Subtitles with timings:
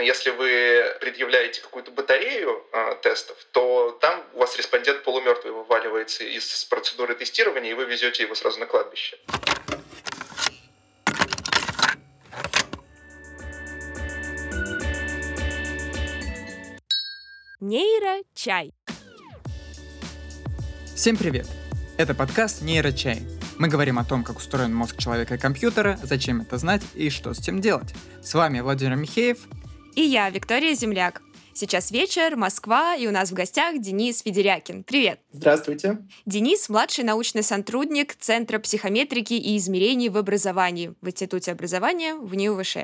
[0.00, 6.24] Соответственно, если вы предъявляете какую-то батарею э, тестов, то там у вас респондент полумертвый вываливается
[6.24, 9.18] из процедуры тестирования, и вы везете его сразу на кладбище.
[17.60, 18.72] Нейрочай.
[20.96, 21.46] Всем привет!
[21.98, 23.20] Это подкаст «Нейрочай».
[23.58, 27.34] Мы говорим о том, как устроен мозг человека и компьютера, зачем это знать и что
[27.34, 27.92] с этим делать.
[28.22, 29.40] С вами Владимир Михеев.
[30.00, 31.20] И я, Виктория Земляк.
[31.52, 34.82] Сейчас вечер, Москва, и у нас в гостях Денис Федерякин.
[34.82, 35.20] Привет!
[35.30, 35.98] Здравствуйте!
[36.24, 42.76] Денис– младший научный сотрудник Центра психометрики и измерений в образовании в Институте образования в НИУВШ.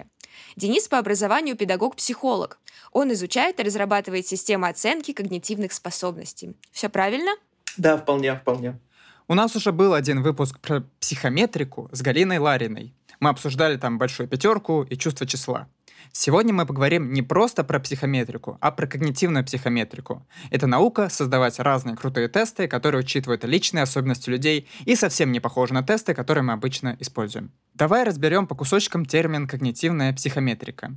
[0.56, 2.58] Денис по образованию педагог-психолог.
[2.92, 6.54] Он изучает и разрабатывает системы оценки когнитивных способностей.
[6.70, 7.30] Все правильно?
[7.78, 8.78] Да, вполне, вполне.
[9.26, 12.92] У нас уже был один выпуск про психометрику с Галиной Лариной.
[13.20, 15.66] Мы обсуждали там большую пятерку и чувство числа.
[16.12, 20.26] Сегодня мы поговорим не просто про психометрику, а про когнитивную психометрику.
[20.50, 25.74] Это наука создавать разные крутые тесты, которые учитывают личные особенности людей и совсем не похожи
[25.74, 27.52] на тесты, которые мы обычно используем.
[27.74, 30.96] Давай разберем по кусочкам термин когнитивная психометрика.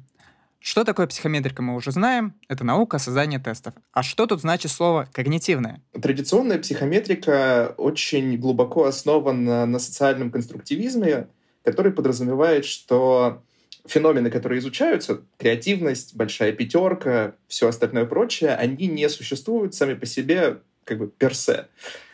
[0.60, 2.34] Что такое психометрика, мы уже знаем.
[2.50, 3.74] Это наука создания тестов.
[3.94, 5.82] А что тут значит слово «когнитивное»?
[5.94, 11.28] Традиционная психометрика очень глубоко основана на социальном конструктивизме,
[11.64, 13.42] который подразумевает, что
[13.86, 20.60] феномены, которые изучаются, креативность, большая пятерка, все остальное прочее, они не существуют сами по себе
[20.84, 21.68] как бы персе.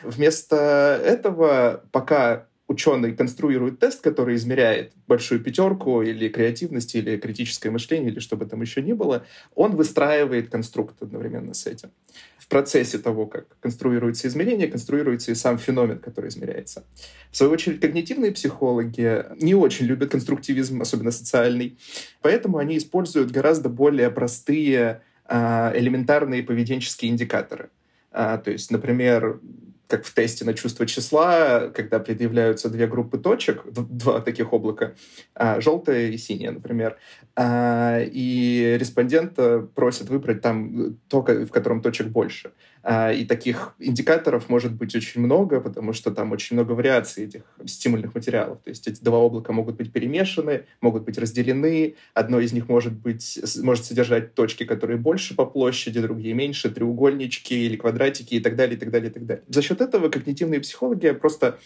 [0.03, 8.11] Вместо этого, пока ученый конструирует тест, который измеряет большую пятерку или креативность, или критическое мышление,
[8.11, 11.91] или что бы там еще ни было, он выстраивает конструкт одновременно с этим.
[12.45, 16.83] В процессе того, как конструируется измерение, конструируется и сам феномен, который измеряется.
[17.31, 21.79] В свою очередь, когнитивные психологи не очень любят конструктивизм, особенно социальный,
[22.21, 27.71] поэтому они используют гораздо более простые а, элементарные поведенческие индикаторы.
[28.11, 29.39] А, то есть, например,
[29.88, 34.94] как в тесте на чувство числа, когда предъявляются две группы точек, два таких облака,
[35.34, 36.97] а, желтое и синее, например,
[37.35, 39.38] а, и респондент
[39.75, 42.51] просит выбрать там то, в котором точек больше.
[42.88, 47.41] А, и таких индикаторов может быть очень много, потому что там очень много вариаций этих
[47.66, 48.59] стимульных материалов.
[48.63, 51.95] То есть эти два облака могут быть перемешаны, могут быть разделены.
[52.13, 57.66] Одно из них может, быть, может содержать точки, которые больше по площади, другие меньше, треугольнички
[57.66, 59.44] или квадратики и так далее, и так далее, и так далее.
[59.47, 61.57] За счет этого когнитивные психологи просто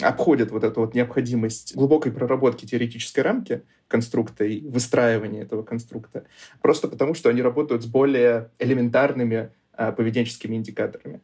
[0.00, 6.24] обходят вот эту вот необходимость глубокой проработки теоретической рамки конструкта и выстраивания этого конструкта,
[6.62, 11.20] просто потому что они работают с более элементарными поведенческими индикаторами.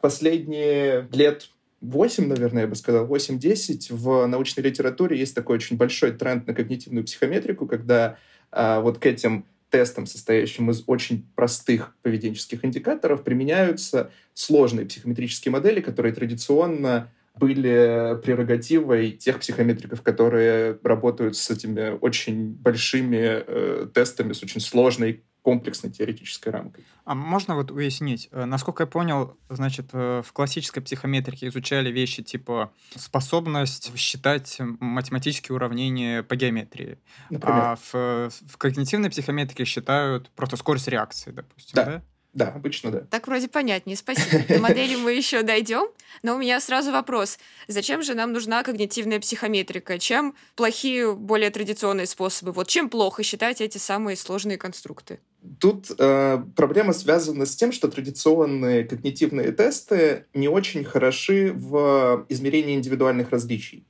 [0.00, 6.12] Последние лет 8, наверное, я бы сказал, 8-10 в научной литературе есть такой очень большой
[6.12, 8.18] тренд на когнитивную психометрику, когда
[8.50, 15.80] а, вот к этим тестам, состоящим из очень простых поведенческих индикаторов, применяются сложные психометрические модели,
[15.80, 24.42] которые традиционно были прерогативой тех психометриков, которые работают с этими очень большими э, тестами, с
[24.42, 26.84] очень сложной комплексной теоретической рамкой.
[27.04, 32.22] А можно вот уяснить, э, насколько я понял, значит, э, в классической психометрике изучали вещи
[32.22, 36.98] типа способность считать математические уравнения по геометрии,
[37.28, 37.60] Например?
[37.60, 41.84] а в, в когнитивной психометрике считают просто скорость реакции, допустим, да?
[41.84, 42.02] да?
[42.32, 43.00] Да, обычно да.
[43.10, 44.42] Так вроде понятнее, спасибо.
[44.48, 45.88] До модели мы еще дойдем,
[46.22, 47.38] но у меня сразу вопрос.
[47.68, 49.98] Зачем же нам нужна когнитивная психометрика?
[49.98, 52.52] Чем плохие, более традиционные способы?
[52.52, 55.20] Вот чем плохо считать эти самые сложные конструкты?
[55.58, 62.76] Тут э, проблема связана с тем, что традиционные когнитивные тесты не очень хороши в измерении
[62.76, 63.84] индивидуальных различий.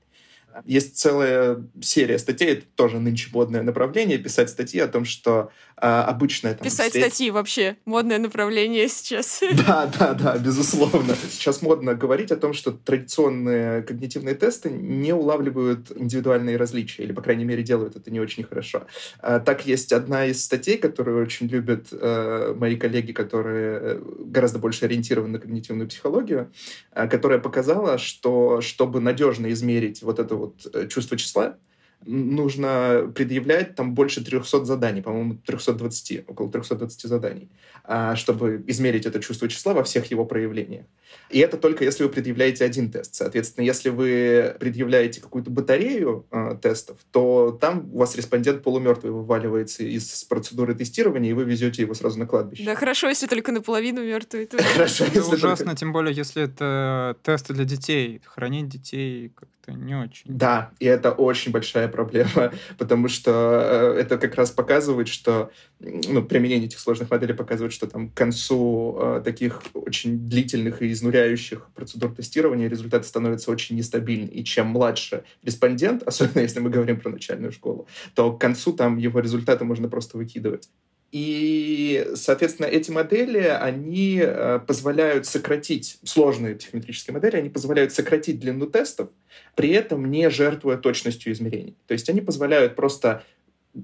[0.65, 6.05] Есть целая серия статей, это тоже нынче модное направление, писать статьи о том, что а,
[6.05, 6.55] обычно...
[6.55, 7.07] Там, писать встреч...
[7.07, 9.41] статьи вообще модное направление сейчас.
[9.67, 11.15] Да, да, да, безусловно.
[11.31, 17.23] Сейчас модно говорить о том, что традиционные когнитивные тесты не улавливают индивидуальные различия, или, по
[17.23, 18.87] крайней мере, делают это не очень хорошо.
[19.21, 24.59] А, так есть одна из статей, которую очень любят а, мои коллеги, которые э, гораздо
[24.59, 26.53] больше ориентированы на когнитивную психологию,
[26.93, 31.59] а, которая показала, что чтобы надежно измерить вот это вот э, чувство числа,
[32.07, 37.49] нужно предъявлять там больше 300 заданий, по-моему, 320, около 320 заданий,
[37.85, 40.87] а, чтобы измерить это чувство числа во всех его проявлениях.
[41.31, 43.15] И это только если вы предъявляете один тест.
[43.15, 49.83] Соответственно, если вы предъявляете какую-то батарею э, тестов, то там у вас респондент полумертвый вываливается
[49.83, 52.65] из процедуры тестирования, и вы везете его сразу на кладбище.
[52.65, 54.49] Да, хорошо, если только наполовину мертвый.
[54.75, 58.21] Хорошо, Это ужасно, тем более, если это тесты для детей.
[58.25, 60.25] Хранить детей как-то не очень.
[60.25, 66.23] Да, и это очень большая проблема, потому что э, это как раз показывает, что ну,
[66.23, 71.69] применение этих сложных моделей показывает, что там к концу э, таких очень длительных и изнуряющих
[71.75, 74.29] процедур тестирования результаты становятся очень нестабильны.
[74.29, 78.97] И чем младше респондент, особенно если мы говорим про начальную школу, то к концу там
[78.97, 80.69] его результаты можно просто выкидывать.
[81.13, 88.67] И, соответственно, эти модели, они э, позволяют сократить, сложные психометрические модели, они позволяют сократить длину
[88.67, 89.11] тестов,
[89.55, 91.77] при этом не жертвуя точностью измерений.
[91.87, 93.25] То есть они позволяют просто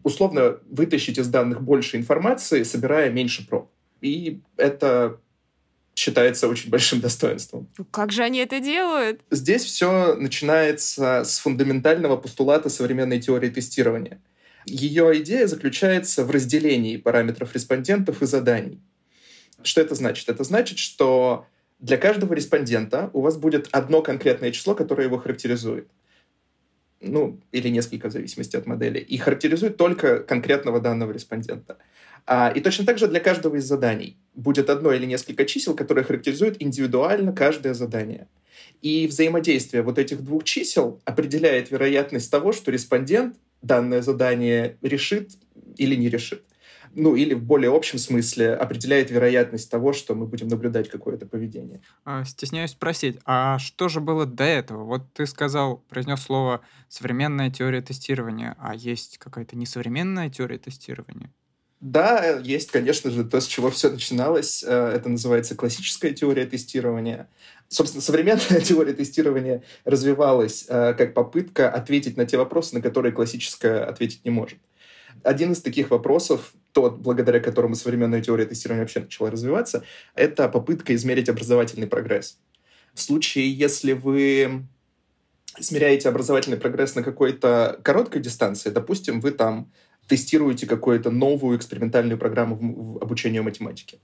[0.02, 3.70] условно вытащить из данных больше информации, собирая меньше проб.
[4.00, 5.20] И это
[5.94, 7.68] считается очень большим достоинством.
[7.76, 9.20] Ну, как же они это делают?
[9.30, 14.18] Здесь все начинается с фундаментального постулата современной теории тестирования—
[14.68, 18.80] ее идея заключается в разделении параметров респондентов и заданий.
[19.62, 20.28] Что это значит?
[20.28, 21.46] Это значит, что
[21.78, 25.88] для каждого респондента у вас будет одно конкретное число, которое его характеризует.
[27.00, 28.98] Ну, или несколько, в зависимости от модели.
[28.98, 31.78] И характеризует только конкретного данного респондента.
[32.26, 36.04] А, и точно так же для каждого из заданий будет одно или несколько чисел, которые
[36.04, 38.26] характеризуют индивидуально каждое задание.
[38.82, 45.32] И взаимодействие вот этих двух чисел определяет вероятность того, что респондент данное задание решит
[45.76, 46.44] или не решит.
[46.94, 51.82] Ну, или в более общем смысле определяет вероятность того, что мы будем наблюдать какое-то поведение.
[52.04, 54.84] А, стесняюсь спросить, а что же было до этого?
[54.84, 61.30] Вот ты сказал, произнес слово «современная теория тестирования», а есть какая-то несовременная теория тестирования?
[61.80, 64.64] Да, есть, конечно же, то, с чего все начиналось.
[64.66, 67.28] Э, это называется классическая теория тестирования.
[67.68, 73.84] Собственно, современная теория тестирования развивалась э, как попытка ответить на те вопросы, на которые классическая
[73.84, 74.58] ответить не может.
[75.22, 79.84] Один из таких вопросов, тот, благодаря которому современная теория тестирования вообще начала развиваться,
[80.14, 82.38] это попытка измерить образовательный прогресс.
[82.94, 84.64] В случае, если вы
[85.58, 89.70] измеряете образовательный прогресс на какой-то короткой дистанции, допустим, вы там
[90.06, 93.98] тестируете какую-то новую экспериментальную программу в обучению математике.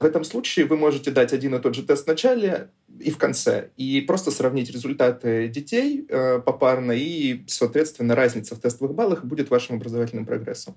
[0.00, 3.18] В этом случае вы можете дать один и тот же тест в начале и в
[3.18, 9.50] конце, и просто сравнить результаты детей э, попарно, и, соответственно, разница в тестовых баллах будет
[9.50, 10.76] вашим образовательным прогрессом.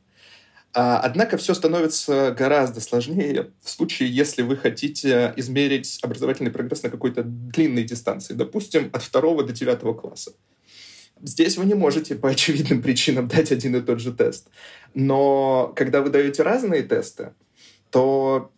[0.74, 6.90] А, однако все становится гораздо сложнее в случае, если вы хотите измерить образовательный прогресс на
[6.90, 10.34] какой-то длинной дистанции, допустим, от второго до девятого класса.
[11.22, 14.48] Здесь вы не можете по очевидным причинам дать один и тот же тест.
[14.94, 17.34] Но когда вы даете разные тесты,
[17.92, 18.52] то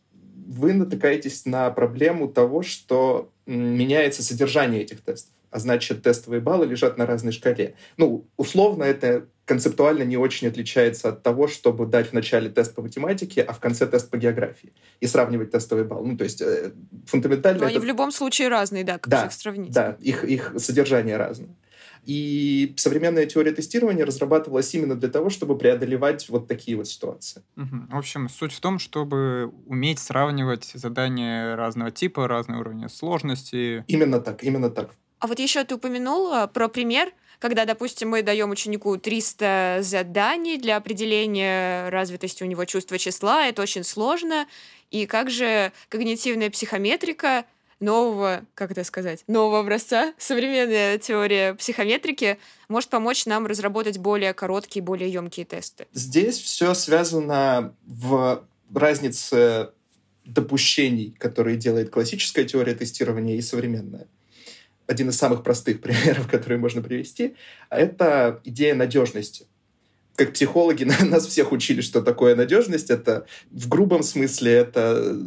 [0.53, 5.33] вы натыкаетесь на проблему того, что меняется содержание этих тестов.
[5.51, 7.75] А значит, тестовые баллы лежат на разной шкале.
[7.97, 12.81] Ну, условно, это концептуально не очень отличается от того, чтобы дать в начале тест по
[12.81, 14.73] математике, а в конце тест по географии.
[14.99, 16.05] И сравнивать тестовый балл.
[16.05, 16.71] Ну, то есть э,
[17.05, 17.59] фундаментально...
[17.59, 17.75] Но это...
[17.75, 19.71] они в любом случае разные, да, как да, же их сравнить?
[19.71, 21.49] Да, их, их содержание разное.
[22.05, 27.43] И современная теория тестирования разрабатывалась именно для того, чтобы преодолевать вот такие вот ситуации.
[27.55, 27.87] Угу.
[27.91, 33.83] В общем, суть в том, чтобы уметь сравнивать задания разного типа, разные уровни сложности.
[33.87, 34.91] Именно так, именно так.
[35.19, 40.77] А вот еще ты упомянула про пример, когда, допустим, мы даем ученику 300 заданий для
[40.77, 44.47] определения развитости у него чувства числа, это очень сложно.
[44.91, 47.45] И как же когнитивная психометрика
[47.83, 52.37] нового, как это сказать, нового образца, современная теория психометрики
[52.67, 55.87] может помочь нам разработать более короткие, более емкие тесты.
[55.93, 59.69] Здесь все связано в разнице
[60.25, 64.07] допущений, которые делает классическая теория тестирования и современная.
[64.87, 67.35] Один из самых простых примеров, которые можно привести,
[67.69, 69.47] это идея надежности
[70.15, 72.89] как психологи нас всех учили, что такое надежность.
[72.89, 75.17] Это в грубом смысле это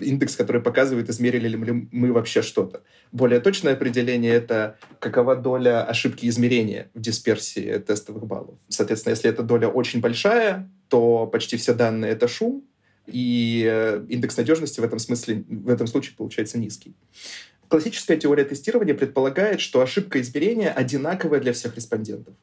[0.00, 2.82] индекс, который показывает, измерили ли мы вообще что-то.
[3.12, 8.58] Более точное определение— это какова доля ошибки измерения в дисперсии тестовых баллов.
[8.68, 12.64] Соответственно, если эта доля очень большая, то почти все данные— это шум,
[13.06, 16.94] и э, индекс надежности в этом смысле, в этом случае получается низкий.
[17.68, 22.34] Классическая теория тестирования предполагает, что ошибка измерения одинаковая для всех респондентов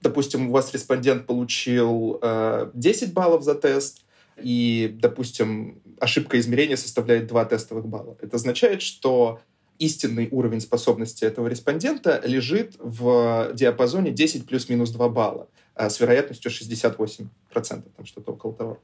[0.00, 4.04] допустим, у вас респондент получил э, 10 баллов за тест,
[4.42, 8.16] и, допустим, ошибка измерения составляет 2 тестовых балла.
[8.20, 9.40] Это означает, что
[9.78, 16.50] истинный уровень способности этого респондента лежит в диапазоне 10 плюс-минус 2 балла э, с вероятностью
[16.50, 18.80] 68%, там что-то около того.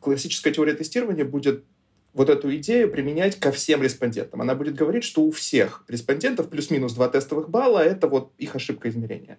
[0.00, 1.64] Классическая теория тестирования будет
[2.14, 4.40] вот эту идею применять ко всем респондентам.
[4.40, 8.88] Она будет говорить, что у всех респондентов плюс-минус два тестовых балла— это вот их ошибка
[8.88, 9.38] измерения.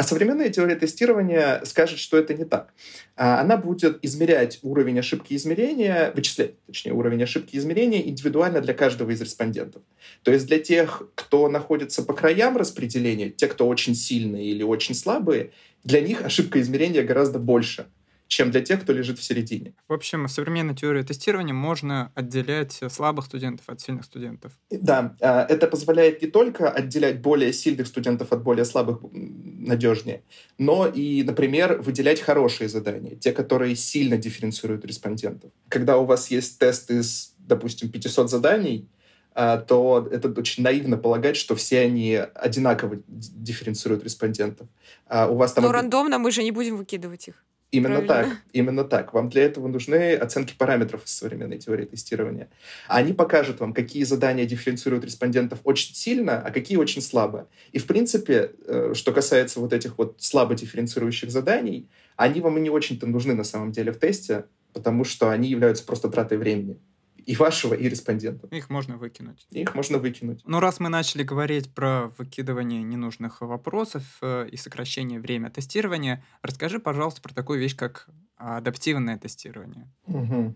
[0.00, 2.72] А современная теория тестирования скажет, что это не так.
[3.16, 9.10] А, она будет измерять уровень ошибки измерения, вычислять, точнее, уровень ошибки измерения индивидуально для каждого
[9.10, 9.82] из респондентов.
[10.22, 14.94] То есть для тех, кто находится по краям распределения, те, кто очень сильные или очень
[14.94, 15.50] слабые,
[15.84, 17.84] для них ошибка измерения гораздо больше–
[18.30, 19.74] чем для тех, кто лежит в середине.
[19.88, 24.52] В общем, в современной теории тестирования можно отделять слабых студентов от сильных студентов.
[24.70, 30.22] Да, а, это позволяет не только отделять более сильных студентов от более слабых надежнее,
[30.58, 35.50] но и, например, выделять хорошие задания, те, которые сильно дифференцируют респондентов.
[35.68, 38.88] Когда у вас есть тест из, допустим, 500 заданий,
[39.34, 44.68] а, то это очень наивно полагать, что все они одинаково дифференцируют респондентов.
[45.06, 45.64] А у вас там...
[45.64, 47.44] Но рандомно мы же не будем выкидывать их.
[47.72, 48.34] Именно Правильно.
[48.34, 49.14] так, именно так.
[49.14, 52.48] Вам для этого нужны оценки параметров из современной теории тестирования.
[52.88, 57.48] Они покажут вам, какие задания дифференцируют респондентов очень сильно, а какие очень слабо.
[57.70, 62.60] И, в принципе, э, что касается вот этих вот слабо дифференцирующих заданий, они вам и
[62.60, 66.80] не очень-то нужны на самом деле в тесте, потому что они являются просто тратой времени
[67.26, 68.52] и вашего, и респондентов.
[68.52, 69.46] Их можно выкинуть.
[69.50, 70.42] Их можно выкинуть.
[70.44, 76.78] Ну, раз мы начали говорить про выкидывание ненужных вопросов э, и сокращение время тестирования, расскажи,
[76.78, 79.90] пожалуйста, про такую вещь, как адаптивное тестирование.
[80.06, 80.54] Угу.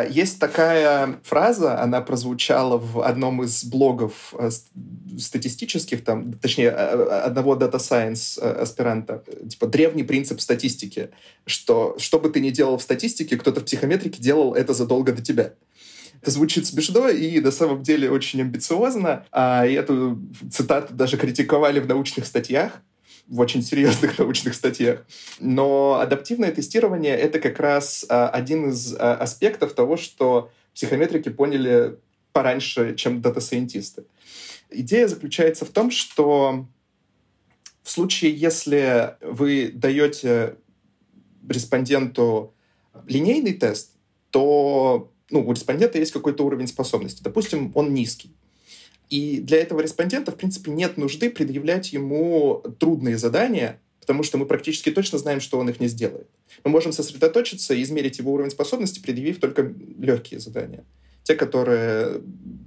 [0.00, 4.50] Есть такая фраза, она прозвучала в одном из блогов э,
[5.18, 11.10] статистических, там, точнее, одного Data Science э, аспиранта, типа древний принцип статистики,
[11.46, 15.22] что что бы ты ни делал в статистике, кто-то в психометрике делал это задолго до
[15.22, 15.52] тебя.
[16.22, 19.26] Это звучит смешно и на самом деле очень амбициозно.
[19.32, 20.18] А, эту
[20.50, 22.80] цитату даже критиковали в научных статьях
[23.28, 25.04] в очень серьезных научных статьях.
[25.38, 31.98] Но адаптивное тестирование— это как раз а, один из а, аспектов того, что психометрики поняли
[32.32, 34.04] пораньше, чем дата-сайентисты.
[34.70, 36.66] Идея заключается в том, что
[37.82, 40.56] в случае, если вы даете
[41.48, 42.54] респонденту
[43.06, 43.92] линейный тест,
[44.30, 47.22] то ну, у респондента есть какой-то уровень способности.
[47.22, 48.30] Допустим, он низкий.
[49.12, 54.46] И для этого респондента, в принципе, нет нужды предъявлять ему трудные задания, потому что мы
[54.46, 56.28] практически точно знаем, что он их не сделает.
[56.64, 60.86] Мы можем сосредоточиться и измерить его уровень способности, предъявив только легкие задания.
[61.24, 62.22] Те, которые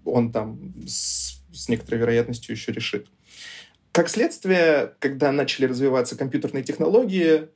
[0.05, 3.07] он там с, с некоторой вероятностью еще решит.
[3.91, 7.47] Как следствие, когда начали развиваться компьютерные технологии,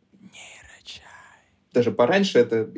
[1.74, 2.70] даже пораньше, это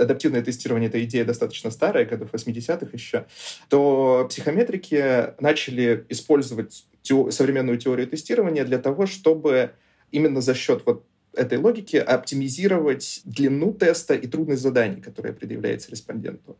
[0.00, 3.26] адаптивное тестирование, эта идея достаточно старая, годов 80-х еще,
[3.68, 9.72] то психометрики начали использовать тео- современную теорию тестирования для того, чтобы
[10.10, 11.04] именно за счет вот
[11.34, 16.56] этой логики оптимизировать длину теста и трудность заданий, которые предъявляется респонденту.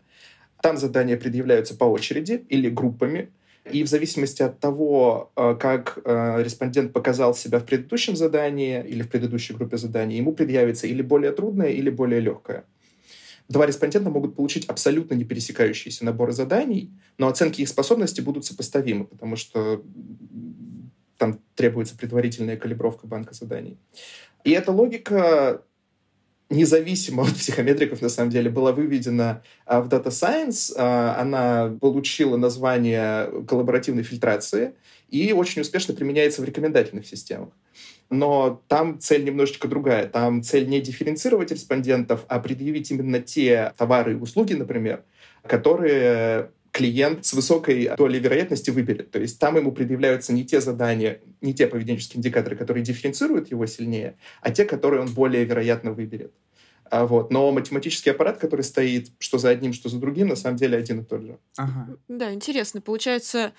[0.62, 3.30] Там задания предъявляются по очереди или группами,
[3.64, 9.02] и в зависимости от того, э, как э, респондент показал себя в предыдущем задании или
[9.02, 12.64] в предыдущей группе заданий, ему предъявится или более трудное, или более легкое.
[13.48, 19.04] Два респондента могут получить абсолютно не пересекающиеся наборы заданий, но оценки их способности будут сопоставимы,
[19.04, 19.82] потому что
[21.18, 23.76] там требуется предварительная калибровка банка заданий.
[24.44, 25.62] И эта логика
[26.50, 30.72] независимо от психометриков, на самом деле, была выведена а, в Data Science.
[30.76, 34.74] А, она получила название коллаборативной фильтрации
[35.08, 37.50] и очень успешно применяется в рекомендательных системах.
[38.10, 40.08] Но там цель немножечко другая.
[40.08, 45.04] Там цель не дифференцировать респондентов, а предъявить именно те товары и услуги, например,
[45.46, 49.10] которые клиент с высокой долей вероятности выберет.
[49.10, 53.66] То есть там ему предъявляются не те задания, не те поведенческие индикаторы, которые дифференцируют его
[53.66, 56.32] сильнее, а те, которые он более вероятно выберет.
[56.90, 57.30] А вот.
[57.30, 61.00] Но математический аппарат, который стоит что за одним, что за другим, на самом деле один
[61.00, 61.38] и тот же.
[61.56, 61.96] Ага.
[62.08, 62.80] Да, интересно.
[62.80, 63.52] Получается,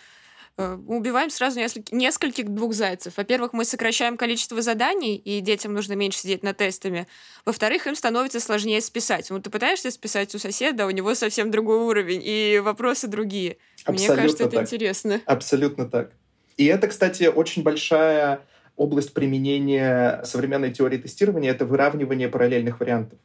[0.57, 3.17] убиваем сразу несколько, нескольких двух зайцев.
[3.17, 7.07] Во-первых, мы сокращаем количество заданий, и детям нужно меньше сидеть над тестами.
[7.45, 9.29] Во-вторых, им становится сложнее списать.
[9.31, 13.57] Вот ты пытаешься списать у соседа, у него совсем другой уровень, и вопросы другие.
[13.85, 14.63] Абсолютно Мне кажется, это так.
[14.63, 15.21] интересно.
[15.25, 16.11] Абсолютно так.
[16.57, 18.41] И это, кстати, очень большая
[18.75, 23.19] область применения современной теории тестирования— это выравнивание параллельных вариантов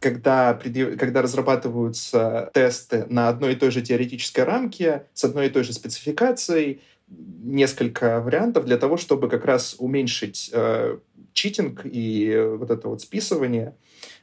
[0.00, 0.54] когда,
[0.98, 5.72] когда разрабатываются тесты на одной и той же теоретической рамке, с одной и той же
[5.72, 10.98] спецификацией, несколько вариантов для того, чтобы как раз уменьшить э,
[11.32, 13.74] читинг и вот это вот списывание,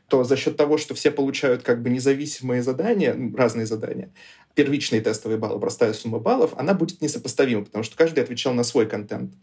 [0.08, 4.12] то за счет того, что все получают как бы независимые задания, разные задания,
[4.54, 8.86] первичные тестовые баллы, простая сумма баллов, она будет несопоставима, потому что каждый отвечал на свой
[8.86, 9.34] контент.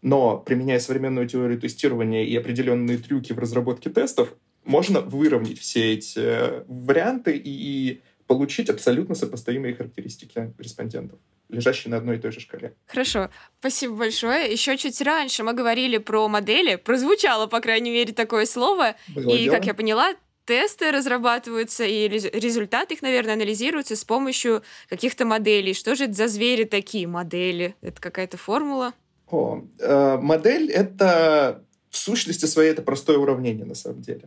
[0.00, 6.18] Но применяя современную теорию тестирования и определенные трюки в разработке тестов, можно выровнять все эти
[6.18, 11.18] э, варианты и, и получить абсолютно сопоставимые характеристики респондентов.
[11.48, 12.74] лежащие на одной и той же шкале.
[12.86, 14.50] Хорошо, спасибо большое.
[14.50, 18.94] Еще чуть раньше мы говорили про модели, прозвучало, по крайней мере, такое слово.
[19.14, 19.54] Было и, дело.
[19.54, 20.14] как я поняла,
[20.46, 25.74] тесты разрабатываются, и результаты их, наверное, анализируются с помощью каких-то моделей.
[25.74, 27.74] Что же это за звери такие модели?
[27.82, 28.94] Это какая-то формула?
[29.30, 34.22] О, э, модель— это в сущности своей это простое уравнение на самом деле.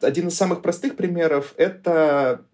[0.00, 2.44] Один из самых простых примеров— это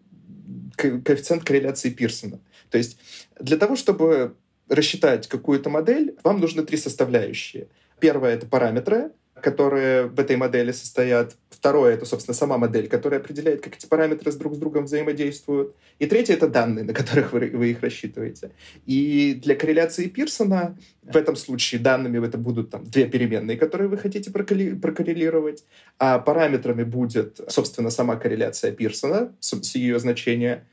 [0.77, 2.39] коэффициент корреляции Пирсона.
[2.71, 2.97] То есть
[3.41, 4.37] для того, чтобы
[4.69, 7.67] рассчитать какую-то модель, вам нужны три составляющие.
[7.99, 9.11] Первое— это параметры,
[9.43, 11.37] которые в этой модели состоят.
[11.51, 15.77] Второе— это, собственно, сама модель, которая определяет, как эти параметры с друг с другом взаимодействуют.
[15.99, 18.53] И третье— это данные, на которых вы, вы их рассчитываете.
[18.87, 23.99] И для корреляции Пирсона в этом случае данными это будут там, две переменные, которые вы
[23.99, 25.65] хотите прокоррелировать,
[25.99, 30.67] а параметрами будет, собственно, сама корреляция Пирсона с, ее значения,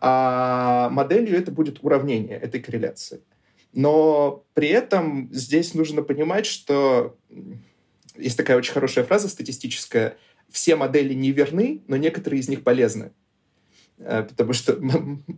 [0.00, 3.20] а моделью это будет уравнение этой корреляции.
[3.74, 7.16] Но при этом здесь нужно понимать, что
[8.16, 10.16] есть такая очень хорошая фраза статистическая.
[10.50, 13.12] Все модели не верны, но некоторые из них полезны.
[13.98, 14.78] Э, потому что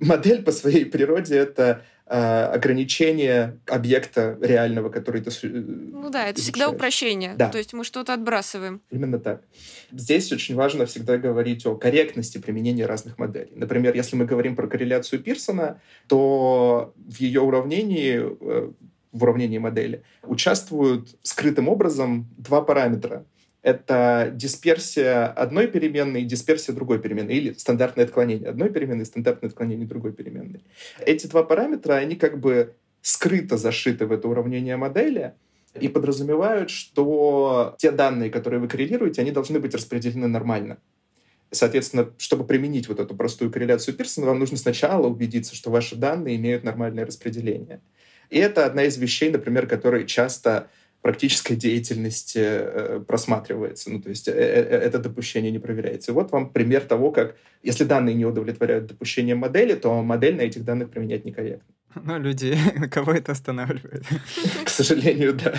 [0.01, 6.41] модель по своей природе— это э, ограничение объекта реального, который ты э, Ну да, это
[6.41, 6.43] изучаешь.
[6.43, 7.35] всегда упрощение.
[7.37, 7.51] Да.
[7.51, 8.81] То есть мы что-то отбрасываем.
[8.91, 9.43] Именно так.
[9.93, 13.53] Здесь очень важно всегда говорить о корректности применения разных моделей.
[13.55, 18.23] Например, если мы говорим про корреляцию Пирсона, то в ее уравнении
[19.17, 23.25] в уравнении модели, участвуют скрытым образом два параметра.
[23.63, 29.51] Это дисперсия одной переменной и дисперсия другой переменной, или стандартное отклонение одной переменной и стандартное
[29.51, 30.63] отклонение другой переменной.
[31.01, 35.35] Эти два параметра, они как бы скрыто зашиты в это уравнение модели,
[35.81, 40.79] и подразумевают, что те данные, которые вы коррелируете, они должны быть распределены нормально.
[41.51, 46.37] Соответственно, чтобы применить вот эту простую корреляцию Пирсона, вам нужно сначала убедиться, что ваши данные
[46.37, 47.81] имеют нормальное распределение.
[48.31, 50.69] И это одна из вещей, например, которые часто
[51.07, 53.91] практической деятельности э, просматривается.
[53.91, 56.11] Ну, то есть э, э, это допущение не проверяется.
[56.11, 60.43] И вот вам пример того, как, если данные не удовлетворяют допущением модели, то модель на
[60.43, 61.73] этих данных применять некорректно.
[61.95, 62.59] Ну, люди,
[62.91, 64.05] кого это останавливает?
[64.65, 65.55] К сожалению, да.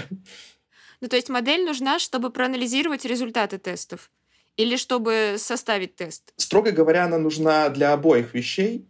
[0.99, 4.11] Ну, то есть модель нужна, чтобы проанализировать результаты тестов
[4.57, 6.33] или чтобы составить тест?
[6.35, 8.85] Строго говоря, она нужна для обоих вещей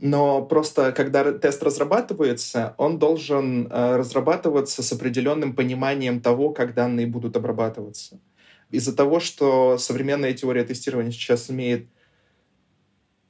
[0.00, 7.06] но просто когда тест разрабатывается, он должен э, разрабатываться с определенным пониманием того, как данные
[7.06, 8.18] будут обрабатываться.
[8.70, 11.88] Из-за того, что современная теория тестирования сейчас имеет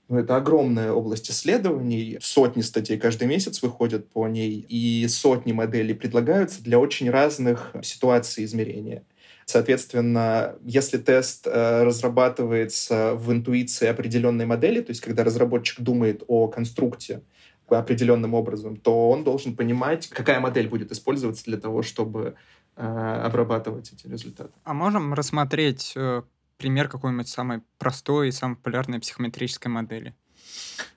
[0.08, 5.94] ну, это огромная область исследований, сотни статей каждый месяц выходят по ней, и сотни моделей
[5.94, 9.04] предлагаются для очень разных ситуаций измерения.
[9.50, 16.46] Соответственно, если тест э, разрабатывается в интуиции определенной модели, то есть когда разработчик думает о
[16.46, 17.22] конструкте
[17.68, 22.34] определенным образом, то он должен понимать, какая модель будет использоваться для того, чтобы
[22.76, 24.52] э, обрабатывать эти результаты.
[24.62, 26.22] А можем рассмотреть э,
[26.56, 30.14] пример какой-нибудь самой простой и самой популярной психометрической модели?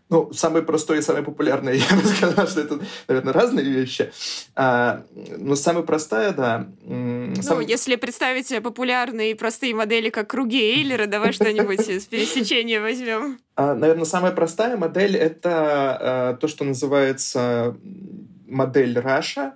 [0.10, 4.12] Ну, самый простой и самый популярный, я бы сказал, что это, наверное, разные вещи.
[4.56, 5.04] А,
[5.38, 6.68] но самая простая, да.
[6.84, 7.62] Ну, сам...
[7.62, 13.40] если представить себе популярные и простые модели, как круги Эйлера, давай что-нибудь из пересечения возьмем.
[13.56, 17.76] А, наверное, самая простая модель— это а, то, что называется
[18.48, 19.56] модель Раша,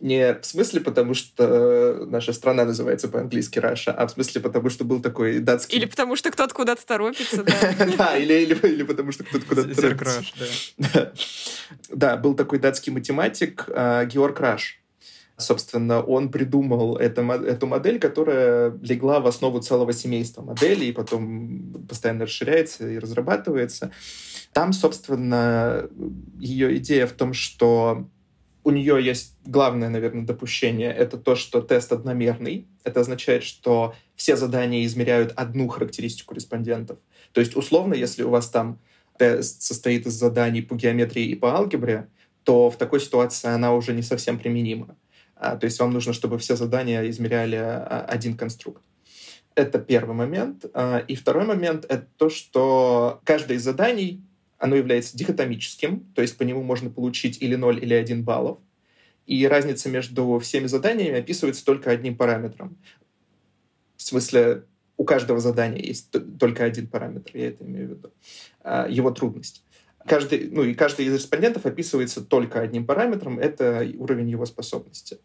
[0.00, 4.84] не в смысле, потому что наша страна называется по-английски Russia, а в смысле, потому что
[4.84, 5.78] был такой датский...
[5.78, 7.52] Или потому что кто-то куда-то торопится, да.
[7.98, 10.34] Да, или потому что кто-то куда-то торопится.
[10.78, 11.12] да.
[11.90, 14.80] Да, был такой датский математик а, Георг Раш.
[15.36, 21.86] Собственно, он придумал это, эту модель, которая легла в основу целого семейства моделей, и потом
[21.88, 23.92] постоянно расширяется и разрабатывается.
[24.52, 25.88] Там, собственно,
[26.38, 28.08] ее идея в том, что
[28.68, 30.92] у нее есть главное, наверное, допущение.
[30.92, 32.68] Это то, что тест одномерный.
[32.84, 36.98] Это означает, что все задания измеряют одну характеристику респондентов.
[37.32, 38.78] То есть, условно, если у вас там
[39.16, 42.08] тест состоит из заданий по геометрии и по алгебре,
[42.44, 44.98] то в такой ситуации она уже не совсем применима.
[45.34, 48.82] А, то есть вам нужно, чтобы все задания измеряли а, один конструкт.
[49.54, 50.66] Это первый момент.
[50.74, 54.22] А, и второй момент— это то, что каждое из заданий
[54.58, 58.58] оно является дихотомическим, то есть по нему можно получить или 0, или 1 баллов.
[59.26, 62.78] И разница между всеми заданиями описывается только одним параметром.
[63.96, 64.64] В смысле,
[64.96, 68.12] у каждого задания есть только один параметр, я это имею в виду.
[68.62, 69.64] А, его трудность.
[70.06, 75.18] Каждый, ну и каждый из респондентов описывается только одним параметром, это уровень его способности.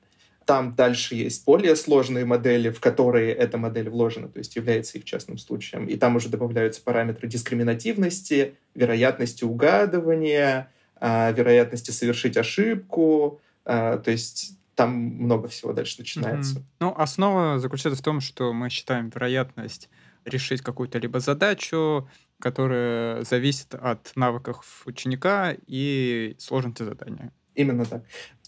[0.46, 5.06] Там дальше есть более сложные модели, в которые эта модель вложена, то есть является их
[5.06, 5.88] частным случаем.
[5.88, 10.70] И там уже добавляются параметры дискриминативности, вероятности угадывания,
[11.02, 13.40] вероятности совершить ошибку.
[13.64, 16.56] То есть там много всего дальше начинается.
[16.56, 16.64] Mm-hmm.
[16.80, 19.90] Ну, основа заключается в том, что мы считаем вероятность
[20.26, 27.32] решить какую-то либо задачу, которая зависит от навыков ученика и сложности задания.
[27.56, 28.04] Именно так.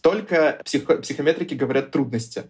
[0.05, 2.43] Только психо- психометрики говорят трудности.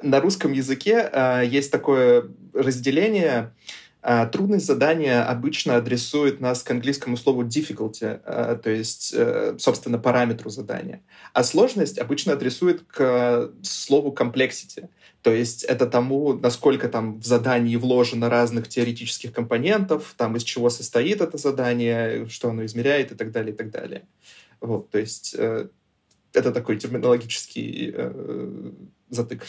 [0.00, 3.52] На русском языке э, есть такое разделение
[4.00, 9.98] а, трудность задания обычно адресует нас к английскому слову difficulty, а, то есть, э, собственно,
[9.98, 11.02] параметру задания.
[11.32, 14.88] А сложность обычно адресует к слову complexity,
[15.22, 20.70] то есть это тому, насколько там в задании вложено разных теоретических компонентов, там из чего
[20.70, 24.06] состоит это задание, что оно измеряет и так далее, и так далее.
[24.60, 25.68] Вот, то есть э,
[26.32, 28.72] это такой терминологический э,
[29.08, 29.44] затык.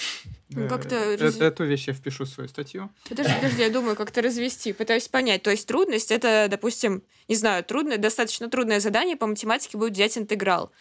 [0.49, 0.95] Ну, как-то...
[0.95, 2.89] Э, эту вещь я впишу в свою статью.
[3.07, 4.73] Подожди, подожди, я думаю, как-то развести.
[4.73, 5.43] Пытаюсь понять.
[5.43, 10.17] То есть трудность— это, допустим, не знаю, трудное, достаточно трудное задание по математике будет взять
[10.17, 10.71] интеграл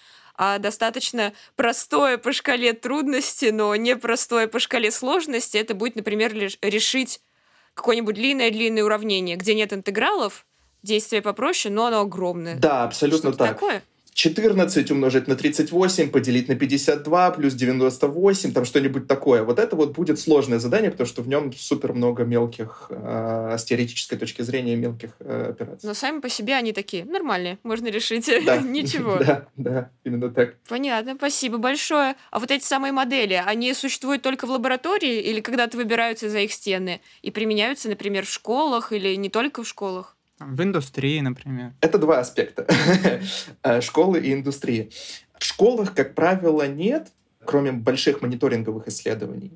[0.42, 6.32] а достаточно простое по шкале трудности, но не простое по шкале сложности, это будет, например,
[6.62, 7.20] решить
[7.74, 10.46] какое-нибудь длинное-длинное уравнение, где нет интегралов,
[10.82, 12.56] действие попроще, но оно огромное.
[12.56, 13.50] Да, абсолютно так.
[13.50, 13.82] такое?
[14.20, 19.42] 14 умножить на 38, поделить на 52, плюс 98, там что-нибудь такое.
[19.44, 23.64] Вот это вот будет сложное задание, потому что в нем супер много мелких, э, с
[23.64, 25.88] теоретической точки зрения, мелких э, операций.
[25.88, 28.56] Но сами по себе они такие нормальные, можно решить да.
[28.62, 29.18] ничего.
[29.30, 30.56] Да, да, именно так.
[30.68, 32.14] Понятно, спасибо большое.
[32.30, 36.52] А вот эти самые модели, они существуют только в лаборатории или когда-то выбираются за их
[36.52, 40.16] стены и применяются, например, в школах или не только в школах?
[40.40, 41.74] В индустрии, например.
[41.80, 42.66] Это два аспекта.
[43.62, 44.90] Э, школы и индустрии.
[45.38, 47.12] В школах, как правило, нет,
[47.44, 49.52] кроме больших мониторинговых исследований.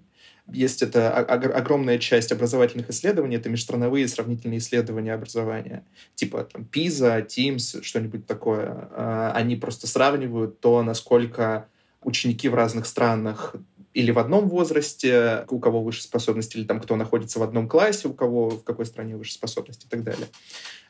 [0.47, 7.83] Есть это огромная часть образовательных исследований, это межстрановые сравнительные исследования образования, типа там PISA, TIMSS,
[7.83, 8.89] что-нибудь такое.
[8.91, 11.67] Э, они просто сравнивают то, насколько
[12.03, 13.57] ученики в разных странах
[13.95, 18.09] или в одном возрасте, у кого выше способности, или там кто находится в одном классе,
[18.09, 20.27] у кого в какой стране выше способности и так далее.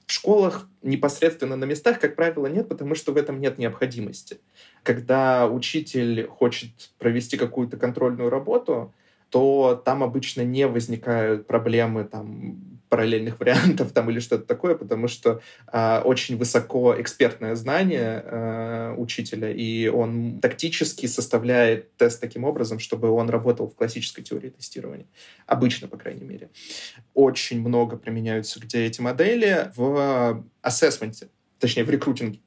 [0.06, 4.38] В школах непосредственно на местах, как правило, нет, потому что в этом нет необходимости.
[4.82, 8.92] Когда учитель хочет провести какую-то контрольную работу,
[9.30, 15.40] то там обычно не возникают проблемы там, параллельных вариантов там, или что-то такое, потому что
[15.72, 23.10] э, очень высоко экспертное знание э, учителя, и он тактически составляет тест таким образом, чтобы
[23.10, 25.06] он работал в классической теории тестирования.
[25.46, 26.50] Обычно, по крайней мере.
[27.14, 31.26] Очень много применяются где эти модели в ассессменте,
[31.58, 32.38] точнее, в рекрутинге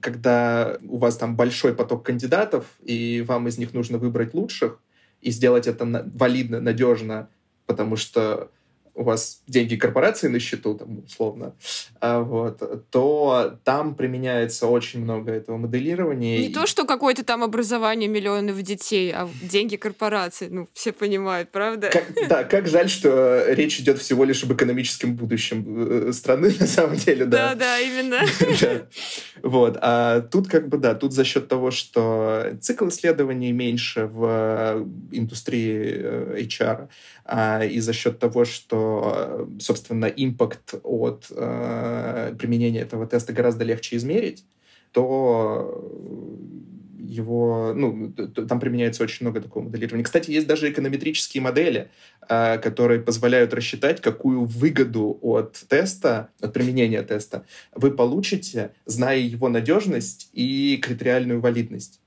[0.00, 4.80] когда у вас там большой поток кандидатов, и вам из них нужно выбрать лучших,
[5.20, 7.28] и сделать это валидно, надежно,
[7.66, 8.50] потому что
[8.94, 11.54] у вас деньги корпорации на счету, там, условно,
[12.00, 16.38] а, вот, то там применяется очень много этого моделирования.
[16.38, 16.52] Не и...
[16.52, 20.48] то, что какое-то там образование миллионов детей, а деньги корпорации.
[20.50, 21.90] Ну, все понимают, правда?
[21.90, 26.66] Как, да, как жаль, что речь идет всего лишь об экономическом будущем э, страны, на
[26.66, 27.54] самом деле, да.
[27.54, 28.20] Да, да, именно.
[29.42, 29.76] Вот.
[29.80, 35.80] А тут как бы, да, тут за счет того, что цикл исследований меньше в индустрии
[35.96, 36.88] э, HR,
[37.24, 38.81] а, и за счет того, что,
[39.60, 44.44] собственно, импакт от э, применения этого теста гораздо легче измерить,
[44.92, 45.82] то
[46.98, 50.04] его, ну, там применяется очень много такого моделирования.
[50.04, 51.90] Кстати, есть даже эконометрические модели,
[52.28, 59.48] э, которые позволяют рассчитать, какую выгоду от теста, от применения теста вы получите, зная его
[59.48, 62.01] надежность и критериальную валидность.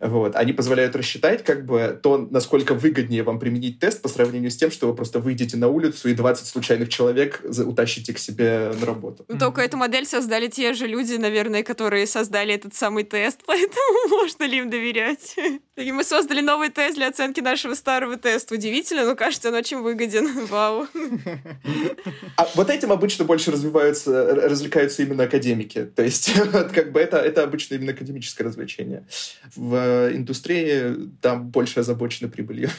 [0.00, 0.34] Вот.
[0.34, 4.70] Они позволяют рассчитать как бы то, насколько выгоднее вам применить тест по сравнению с тем,
[4.70, 9.24] что вы просто выйдете на улицу и 20 случайных человек утащите к себе на работу.
[9.28, 14.08] Ну, только эту модель создали те же люди, наверное, которые создали этот самый тест, поэтому
[14.08, 15.36] можно ли им доверять?
[15.76, 18.54] И мы создали новый тест для оценки нашего старого теста.
[18.54, 20.46] Удивительно, но кажется, он очень выгоден.
[20.50, 20.86] Вау.
[22.36, 25.84] А вот этим обычно больше развиваются, развлекаются именно академики.
[25.84, 29.06] То есть, как бы это, это обычно именно академическое развлечение.
[29.56, 32.70] В индустрии там больше озабочены прибылью.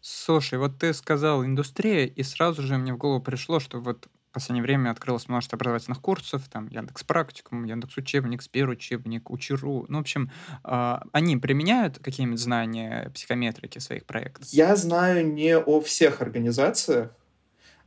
[0.00, 4.34] Слушай, вот ты сказал индустрия, и сразу же мне в голову пришло, что вот в
[4.34, 9.86] последнее время открылось множество образовательных курсов, там Яндекс Практикум, Яндекс Учебник, Сбер Учебник, Учеру.
[9.88, 10.30] Ну, в общем,
[10.64, 14.46] э, они применяют какие-нибудь знания психометрики в своих проектах?
[14.48, 17.12] Я знаю не о всех организациях,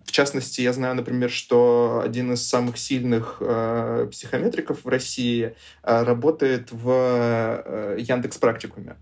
[0.07, 6.03] в частности, я знаю, например, что один из самых сильных э, психометриков в России э,
[6.03, 8.95] работает в э, Яндекс Практикуме.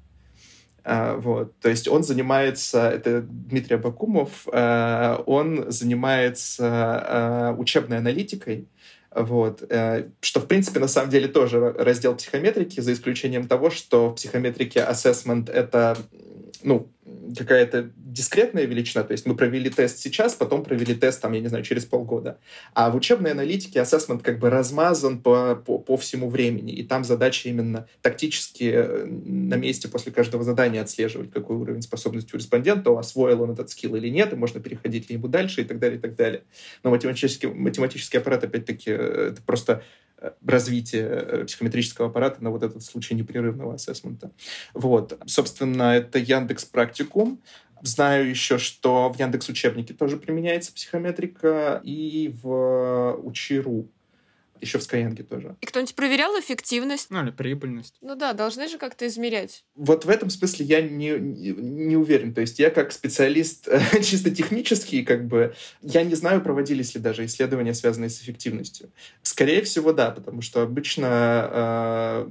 [0.83, 6.65] Э, вот, то есть он занимается, это Дмитрий Абакумов, э, он занимается
[7.07, 8.67] э, учебной аналитикой
[9.11, 9.63] Вот.
[9.69, 14.15] Э, что, в принципе, на самом деле тоже раздел психометрики, за исключением того, что в
[14.15, 15.97] психометрике assessment— это
[16.63, 16.89] ну,
[17.37, 21.47] какая-то дискретная величина, то есть мы провели тест сейчас, потом провели тест, там, я не
[21.47, 22.39] знаю, через полгода.
[22.73, 27.03] А в учебной аналитике ассессмент как бы размазан по, по, по всему времени, и там
[27.03, 32.97] задача именно тактически э, на месте после каждого задания отслеживать, какой уровень способности у респондента,
[32.97, 35.99] освоил он этот скилл или нет, и можно переходить ли ему дальше и так далее,
[35.99, 36.43] и так далее.
[36.83, 39.83] Но математический, математический аппарат, опять-таки, э, это просто
[40.17, 40.31] э,
[41.45, 44.31] психометрического аппарата на вот этот случай непрерывного ассессмента.
[44.73, 45.19] Вот.
[45.25, 46.65] Собственно, это Яндекс
[46.95, 47.41] Практикум.
[47.81, 53.89] Знаю еще, что в Яндекс Учебнике тоже применяется психометрика и в Учиру
[54.61, 55.57] еще в Skyeng тоже.
[55.59, 57.07] И кто-нибудь проверял эффективность?
[57.09, 57.95] Ну, или прибыльность.
[58.01, 59.65] Ну да, должны же как-то измерять.
[59.75, 62.33] Вот в этом смысле я не, не, не уверен.
[62.33, 63.67] То есть я как специалист
[64.01, 68.89] чисто технический, как бы, я не знаю, проводились ли даже исследования, связанные с эффективностью.
[69.21, 72.29] Скорее всего, да, потому что обычно э,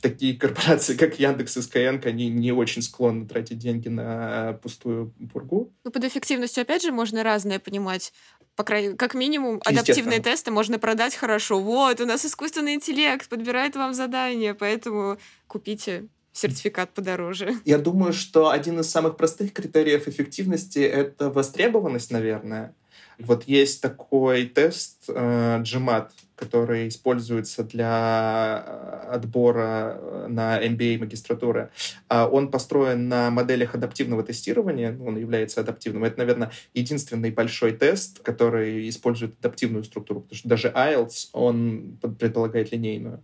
[0.00, 5.72] такие корпорации, как Яндекс и Skyeng, они не очень склонны тратить деньги на пустую пургу.
[5.84, 8.12] Ну, под эффективностью, опять же, можно разное понимать.
[8.56, 11.60] По крайней как минимум, адаптивные тесты можно продать хорошо.
[11.60, 17.54] Вот, у нас искусственный интеллект подбирает вам задания, поэтому купите сертификат подороже.
[17.64, 22.74] Я думаю, что один из самых простых критериев эффективности— это востребованность, наверное.
[23.18, 31.70] Вот есть такой тест э, GMAT, который используется для э, отбора э, на MBA магистратуры.
[32.08, 36.04] А он построен на моделях адаптивного тестирования, он является адаптивным.
[36.04, 42.70] Это, наверное, единственный большой тест, который использует адаптивную структуру, потому что даже IELTS, он предполагает
[42.70, 43.22] линейную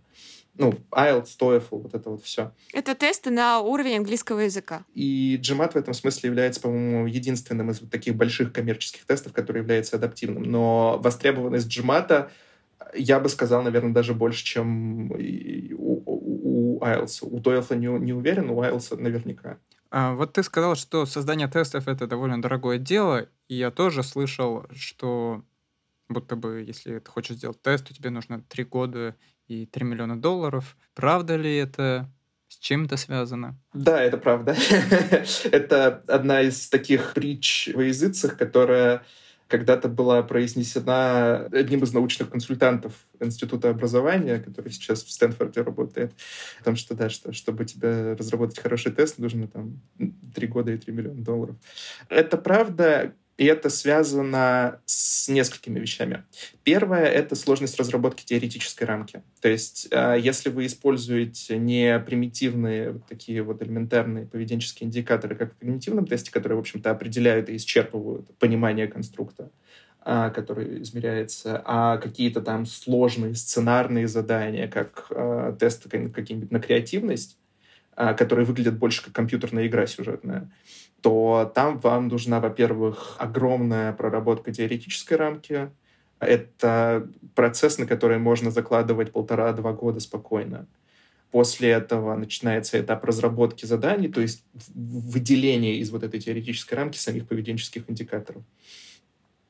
[0.57, 2.51] ну, IELTS, TOEFL, вот это вот все.
[2.73, 4.85] Это тесты на уровень английского языка.
[4.93, 9.61] И GMAT в этом смысле является, по-моему, единственным из вот таких больших коммерческих тестов, который
[9.61, 10.43] является адаптивным.
[10.43, 12.29] Но востребованность GMAT,
[12.95, 17.19] я бы сказал, наверное, даже больше, чем у, у, у IELTS.
[17.21, 19.57] У TOEFL не, не уверен, у IELTS наверняка.
[19.91, 24.65] А, вот ты сказал, что создание тестов— это довольно дорогое дело, и я тоже слышал,
[24.71, 25.43] что
[26.09, 29.15] будто бы, если ты хочешь сделать тест, то тебе нужно три года
[29.47, 30.75] и 3 миллиона долларов.
[30.93, 32.09] Правда ли это?
[32.47, 33.59] С чем это связано?
[33.73, 34.55] Да, это правда.
[35.51, 39.03] это одна из таких притч во языцах, которая
[39.47, 46.13] когда-то была произнесена одним из научных консультантов Института образования, который сейчас в Стэнфорде работает,
[46.61, 49.81] о том, что да, что чтобы тебе разработать хороший тест, нужно там
[50.33, 51.55] 3 года и 3 миллиона долларов.
[52.09, 56.23] Это правда, и это связано с несколькими вещами.
[56.63, 59.23] Первое— это сложность разработки теоретической рамки.
[59.41, 65.53] То есть, э, если вы используете не примитивные вот такие вот элементарные поведенческие индикаторы, как
[65.53, 69.51] в когнитивном тесте, которые, в общем-то, определяют и исчерпывают понимание конструкта,
[69.99, 77.37] а, который измеряется, а какие-то там сложные сценарные задания, как э, тесты какие-нибудь на креативность,
[77.95, 80.51] которые выглядят больше как компьютерная игра сюжетная,
[81.01, 85.69] то там вам нужна, во-первых, огромная проработка теоретической рамки.
[86.19, 90.67] Это процесс, на который можно закладывать полтора-два года спокойно.
[91.31, 97.27] После этого начинается этап разработки заданий, то есть выделение из вот этой теоретической рамки самих
[97.27, 98.43] поведенческих индикаторов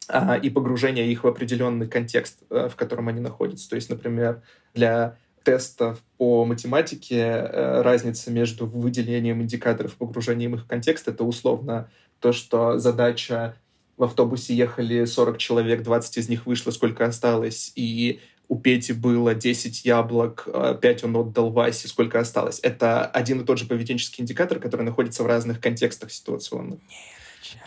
[0.07, 3.69] а, и погружение их в определенный контекст, э, в котором они находятся.
[3.69, 4.41] То есть, например,
[4.73, 11.23] для тестов по математике э, разница между выделением индикаторов и погружением их в контекст— это
[11.23, 13.55] условно то, что задача
[13.95, 19.33] в автобусе ехали 40 человек, 20 из них вышло, сколько осталось, и у Пети было
[19.33, 20.47] 10 яблок,
[20.81, 22.59] 5 он отдал Васе, сколько осталось.
[22.61, 26.79] Это один и тот же поведенческий индикатор, который находится в разных контекстах ситуационных.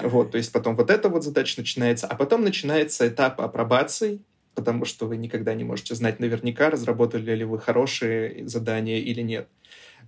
[0.00, 4.20] Вот, то есть потом вот эта вот задача начинается, а потом начинается этап апробации,
[4.58, 9.48] потому что вы никогда не можете знать наверняка, разработали ли вы хорошие задания или нет.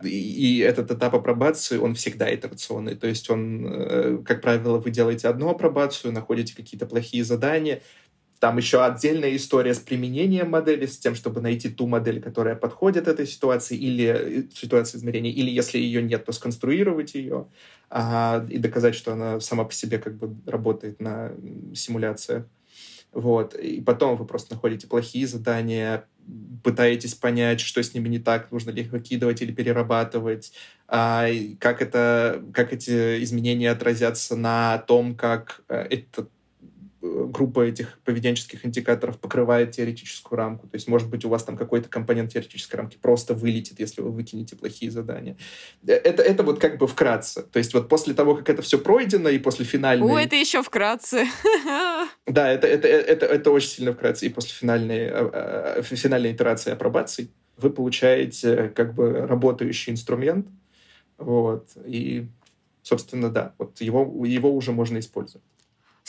[0.02, 2.96] И, этот этап апробации, он всегда итерационный.
[2.96, 7.80] То есть он, э, как правило, вы делаете одну апробацию, находите какие-то плохие задания,
[8.40, 13.06] там еще отдельная история с применением модели, с тем, чтобы найти ту модель, которая подходит
[13.06, 17.46] этой ситуации, или э, ситуации измерения, или если ее нет, то сконструировать ее
[17.88, 21.32] а, и доказать, что она сама по себе как бы работает на
[21.72, 22.46] симуляциях.
[23.12, 23.55] Вот.
[23.55, 26.07] И потом вы просто находите плохие задания,
[26.62, 30.53] пытаетесь понять, что с ними не так, нужно ли их выкидывать или перерабатывать,
[30.87, 31.27] а,
[31.59, 36.31] как, это, как эти изменения отразятся на том, как э, этот
[37.02, 40.66] группа этих поведенческих индикаторов покрывает теоретическую рамку.
[40.66, 44.10] То есть, может быть, у вас там какой-то компонент теоретической рамки просто вылетит, если вы
[44.10, 45.36] выкинете плохие задания.
[45.86, 47.42] Э, это, это вот как бы вкратце.
[47.42, 50.12] То есть вот после того, как это все пройдено, и после финальной...
[50.12, 51.26] О, это еще вкратце.
[52.26, 54.26] Да, это, это, это, это очень сильно вкратце.
[54.26, 60.46] И после финальной, э, финальной итерации апробаций вы получаете как бы работающий инструмент,
[61.18, 62.28] вот, и,
[62.82, 65.44] собственно, да, вот его, его уже можно использовать.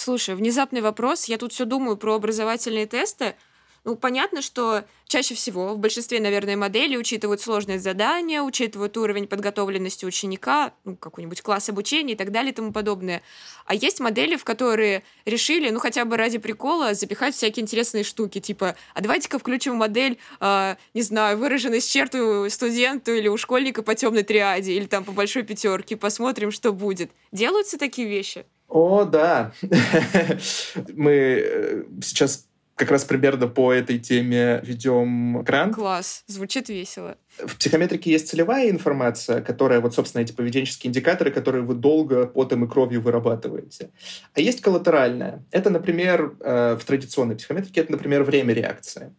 [0.01, 1.25] Слушай, внезапный вопрос.
[1.25, 3.35] Я тут все думаю про образовательные тесты.
[3.83, 10.05] Ну, понятно, что чаще всего в большинстве, наверное, моделей учитывают сложность задания, учитывают уровень подготовленности
[10.05, 13.21] ученика, ну, какой-нибудь класс обучения и так далее и тому подобное.
[13.67, 18.39] А есть модели, в которые решили, ну, хотя бы ради прикола, запихать всякие интересные штуки,
[18.39, 23.83] типа, а давайте-ка включим модель, э, не знаю, выраженность черт у студенту или у школьника
[23.83, 27.11] по темной триаде, или там по большой пятерке, посмотрим, что будет.
[27.31, 28.45] Делаются такие вещи?
[28.71, 29.51] О, да.
[30.93, 35.75] Мы э, сейчас как раз примерно по этой теме ведем грант.
[35.75, 37.17] Класс, звучит весело.
[37.37, 42.63] В психометрике есть целевая информация, которая, вот, собственно, эти поведенческие индикаторы, которые вы долго потом
[42.63, 43.89] и кровью вырабатываете.
[44.33, 45.43] А есть коллатеральная.
[45.51, 49.13] Это, например, э, в традиционной психометрике, это, например, время реакции.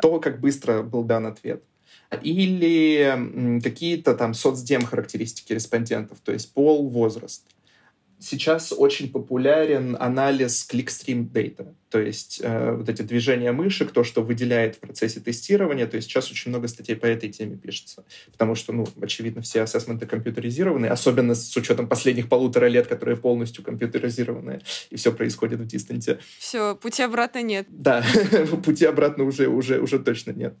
[0.00, 1.62] То, как быстро был дан ответ
[2.22, 7.44] или какие-то там соцдем характеристики респондентов, то есть пол, возраст
[8.20, 14.22] сейчас очень популярен анализ clickstream data, то есть э, вот эти движения мышек, то, что
[14.22, 18.54] выделяет в процессе тестирования, то есть сейчас очень много статей по этой теме пишется, потому
[18.54, 24.60] что, ну, очевидно, все ассессменты компьютеризированы, особенно с учетом последних полутора лет, которые полностью компьютеризированы,
[24.90, 26.20] и все происходит в дистанте.
[26.38, 27.66] Все, пути обратно нет.
[27.68, 28.04] Да,
[28.64, 30.54] пути обратно уже, уже, уже точно нет.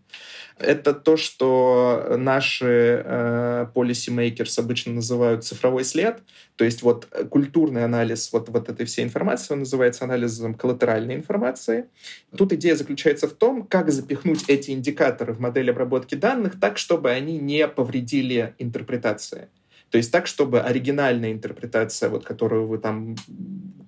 [0.60, 6.22] Это то, что наши э, policymakers обычно называют цифровой след,
[6.56, 11.86] то есть вот культурный анализ вот, вот этой всей информации, он называется анализом коллатеральной информации.
[12.36, 17.10] Тут идея заключается в том, как запихнуть эти индикаторы в модель обработки данных так, чтобы
[17.10, 19.48] они не повредили интерпретации.
[19.90, 23.16] То есть так, чтобы оригинальная интерпретация, вот, которую вы там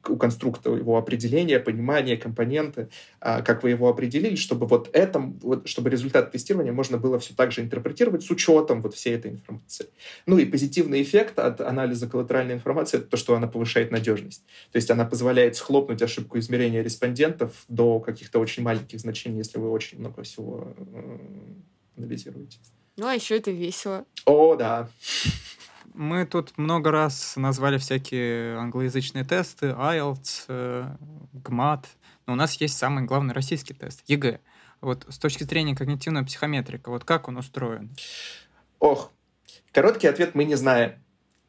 [0.08, 2.88] у конструктора его определения, понимания, компоненты,
[3.20, 7.34] а, как вы его определили, чтобы вот это, вот, чтобы результат тестирования можно было все
[7.34, 9.86] так же интерпретировать с учетом вот всей этой информации.
[10.26, 14.44] Ну и позитивный эффект от анализа коллатеральной информации это то, что она повышает надежность.
[14.72, 19.70] То есть она позволяет схлопнуть ошибку измерения респондентов до каких-то очень маленьких значений, если вы
[19.70, 21.18] очень много всего э,
[21.96, 22.58] анализируете.
[22.96, 24.04] Ну, а еще это весело.
[24.26, 24.88] О, да.
[25.94, 30.96] Мы тут много раз назвали всякие англоязычные тесты, IELTS,
[31.34, 31.84] GMAT,
[32.26, 34.40] но у нас есть самый главный российский тест, ЕГЭ.
[34.80, 37.94] Вот с точки зрения когнитивной психометрики, вот как он устроен?
[38.78, 39.12] Ох,
[39.70, 40.94] короткий ответ мы не знаем.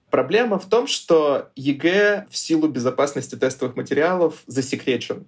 [0.09, 5.25] Проблема в том, что ЕГЭ в силу безопасности тестовых материалов засекречен.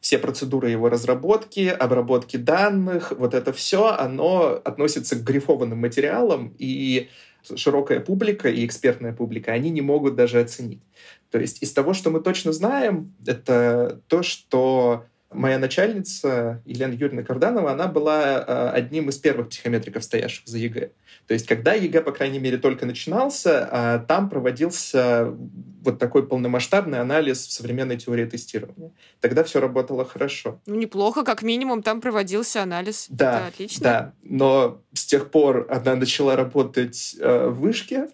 [0.00, 7.08] Все процедуры его разработки, обработки данных, вот это все, оно относится к грифованным материалам, и
[7.56, 10.82] широкая публика и экспертная публика, они не могут даже оценить.
[11.30, 17.22] То есть из того, что мы точно знаем, это то, что моя начальница Елена Юрьевна
[17.22, 20.90] Карданова, она была э, одним из первых психометриков, стоящих за ЕГЭ.
[21.26, 25.34] То есть, когда ЕГЭ, по крайней мере, только начинался, э, там проводился
[25.82, 28.92] вот такой полномасштабный анализ в современной теории тестирования.
[29.20, 30.60] Тогда все работало хорошо.
[30.66, 33.06] Ну, неплохо, как минимум, там проводился анализ.
[33.10, 33.82] Да, Это отлично.
[33.82, 38.08] Да, но с тех пор она начала работать э, в вышке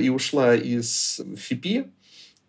[0.00, 1.86] и ушла из ФИПИ,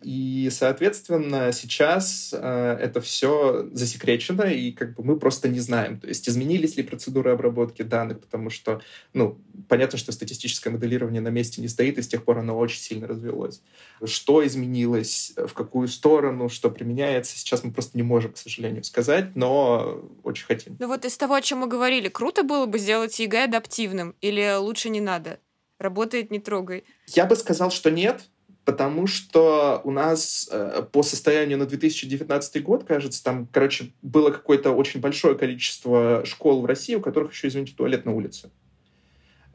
[0.02, 6.08] и, соответственно, сейчас э, это все засекречено, и как бы мы просто не знаем, то
[6.08, 8.82] есть изменились ли процедуры обработки данных, потому что,
[9.14, 12.80] ну, понятно, что статистическое моделирование на месте не стоит, и с тех пор оно очень
[12.80, 13.62] сильно развилось.
[14.04, 19.36] Что изменилось, в какую сторону, что применяется, сейчас мы просто не можем, к сожалению, сказать,
[19.36, 20.76] но очень хотим.
[20.80, 24.56] Ну вот из того, о чем мы говорили, круто было бы сделать ЕГЭ адаптивным, или
[24.58, 25.40] лучше не надо?
[25.80, 26.84] Работает, не трогай.
[27.08, 28.30] Я бы сказал, что нет,
[28.66, 34.72] потому что у нас э, по состоянию на 2019 год, кажется, там, короче, было какое-то
[34.72, 38.50] очень большое количество школ в России, у которых еще, извините, туалет на улице.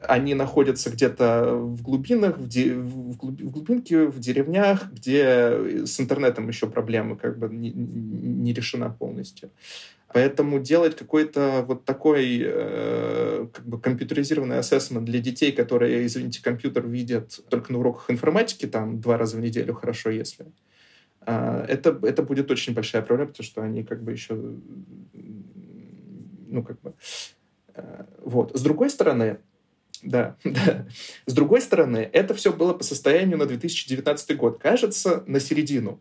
[0.07, 6.67] Они находятся где-то в глубинах, в, де, в, глубинке, в деревнях, где с интернетом еще
[6.67, 9.51] проблемы как бы не, не решена полностью.
[10.13, 16.85] Поэтому делать какой-то вот такой э, как бы компьютеризированный ассессмент для детей, которые, извините, компьютер
[16.87, 20.47] видят только на уроках информатики, там два раза в неделю, хорошо, если,
[21.25, 24.35] э, это, это будет очень большая проблема, потому что они как бы еще,
[26.47, 26.93] ну, как бы,
[27.75, 28.57] э, вот.
[28.57, 29.37] С другой стороны,
[30.03, 30.87] да, да.
[31.25, 34.59] С другой стороны, это все было по состоянию на 2019 год.
[34.59, 35.99] Кажется, на середину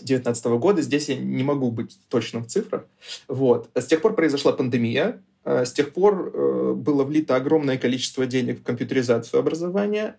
[0.00, 0.82] 2019 года.
[0.82, 2.86] Здесь я не могу быть точным в цифрах.
[3.28, 3.70] Вот.
[3.74, 5.22] С тех пор произошла пандемия.
[5.44, 10.16] С тех пор было влито огромное количество денег в компьютеризацию образования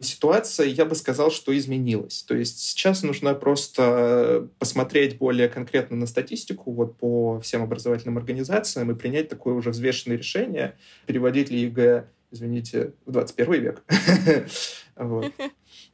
[0.00, 2.22] ситуация, я бы сказал, что изменилась.
[2.22, 8.90] То есть сейчас нужно просто посмотреть более конкретно на статистику вот по всем образовательным организациям
[8.90, 13.82] и принять такое уже взвешенное решение, переводить ли ЕГЭ, извините, в 21 век,
[14.96, 15.26] э,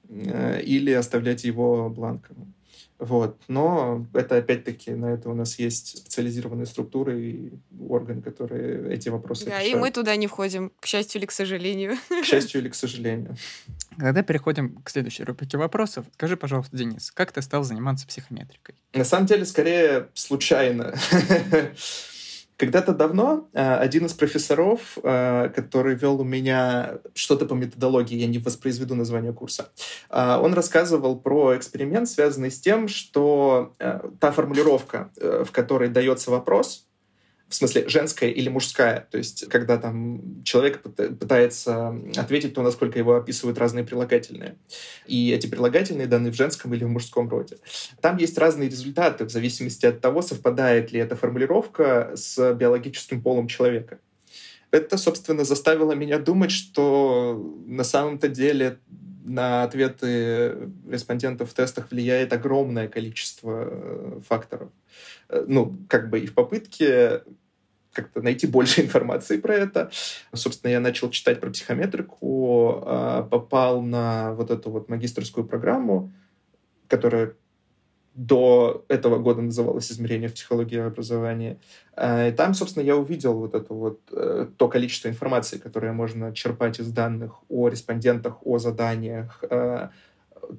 [0.63, 2.55] или оставлять его бланком.
[2.99, 3.41] Вот.
[3.49, 7.53] Но это опять-таки на это у нас есть специализированные структуры и
[7.89, 9.73] органы, которые эти вопросы Да, решают.
[9.73, 11.97] и мы туда не входим, к счастью или к сожалению.
[12.23, 13.37] К счастью или к сожалению.
[13.97, 18.75] Когда переходим к следующей рубрике вопросов, скажи, пожалуйста, Денис, как ты стал заниматься психометрикой?
[18.93, 20.95] На самом деле, скорее случайно.
[22.61, 28.27] Когда-то давно э, один из профессоров, э, который вел у меня что-то по методологии, я
[28.27, 29.71] не воспроизведу название курса,
[30.11, 33.73] э, он рассказывал про эксперимент, связанный с тем, что
[34.21, 36.90] та формулировка, в которой дается вопрос,
[37.51, 39.09] в смысле женская или мужская.
[39.11, 44.55] То есть, когда там человек пытается ответить то, насколько его описывают разные прилагательные.
[45.07, 47.59] И эти прилагательные даны в женском или в мужском роде.
[48.01, 53.49] Там есть разные результаты в зависимости от того, совпадает ли эта формулировка с биологическим полом
[53.49, 53.99] человека.
[54.71, 58.79] Это, собственно, заставило меня думать, что на самом-то деле
[59.25, 64.71] на ответы респондентов в тестах влияет огромное количество э, факторов.
[65.29, 67.23] Э, ну, как бы и в попытке
[68.03, 69.91] как-то найти больше информации про это.
[70.33, 76.13] Собственно, я начал читать про психометрику, а, попал на вот эту вот магистрскую программу,
[76.89, 77.35] которая
[78.15, 81.59] до этого года называлась «Измерение в психологии образования».
[81.95, 86.35] А, и там, собственно, я увидел вот это вот э, то количество информации, которое можно
[86.35, 89.89] черпать из данных о респондентах, о заданиях, э,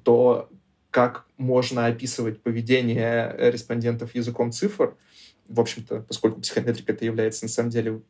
[0.02, 0.48] то,
[0.90, 4.96] как можно описывать поведение респондентов языком цифр—
[5.48, 8.02] в общем-то, поскольку психометрика это является на самом деле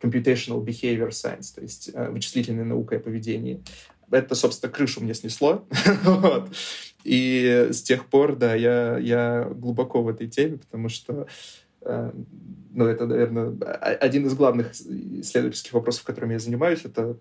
[0.00, 3.62] computational behavior science, то есть э, вычислительной наукой о поведении.
[4.10, 5.66] Это, собственно, крышу мне снесло.
[6.04, 6.50] вот.
[7.04, 11.26] И с тех пор, да, я, я глубоко в этой теме, потому что
[11.82, 12.12] э,
[12.70, 17.18] ну, это, наверное, один из главных исследовательских вопросов, которыми я занимаюсь, это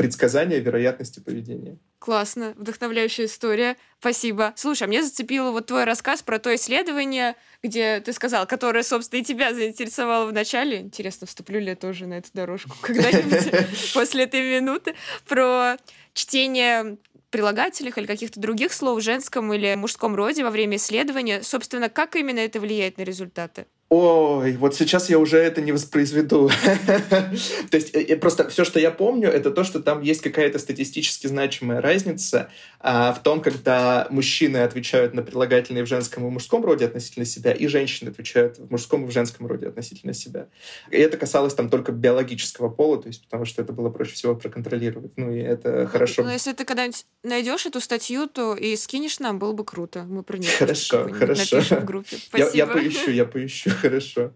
[0.00, 1.76] предсказание вероятности поведения.
[1.98, 3.76] Классно, вдохновляющая история.
[3.98, 4.54] Спасибо.
[4.56, 9.20] Слушай, а мне зацепило вот твой рассказ про то исследование, где ты сказал, которое, собственно,
[9.20, 10.80] и тебя заинтересовало в начале.
[10.80, 14.94] Интересно, вступлю ли я тоже на эту дорожку когда-нибудь после этой минуты.
[15.28, 15.76] Про
[16.14, 16.96] чтение
[17.28, 21.42] прилагательных или каких-то других слов в женском или мужском роде во время исследования.
[21.42, 23.66] Собственно, как именно это влияет на результаты?
[23.92, 26.48] Ой, вот сейчас я уже это не воспроизведу.
[27.70, 31.26] то есть э, просто все, что я помню, это то, что там есть какая-то статистически
[31.26, 36.84] значимая разница а, в том, когда мужчины отвечают на прилагательные в женском и мужском роде
[36.84, 40.46] относительно себя, и женщины отвечают в мужском и в женском роде относительно себя.
[40.92, 44.36] И это касалось там только биологического пола, то есть потому что это было проще всего
[44.36, 45.14] проконтролировать.
[45.16, 46.22] Ну и это хорошо.
[46.22, 50.04] Ну если ты когда-нибудь найдешь эту статью, то и скинешь нам, было бы круто.
[50.04, 51.60] Мы про нее хорошо, хорошо.
[51.60, 52.18] в группе.
[52.18, 52.50] Спасибо.
[52.56, 53.70] Я, я поищу, я поищу.
[53.80, 54.32] Хорошо.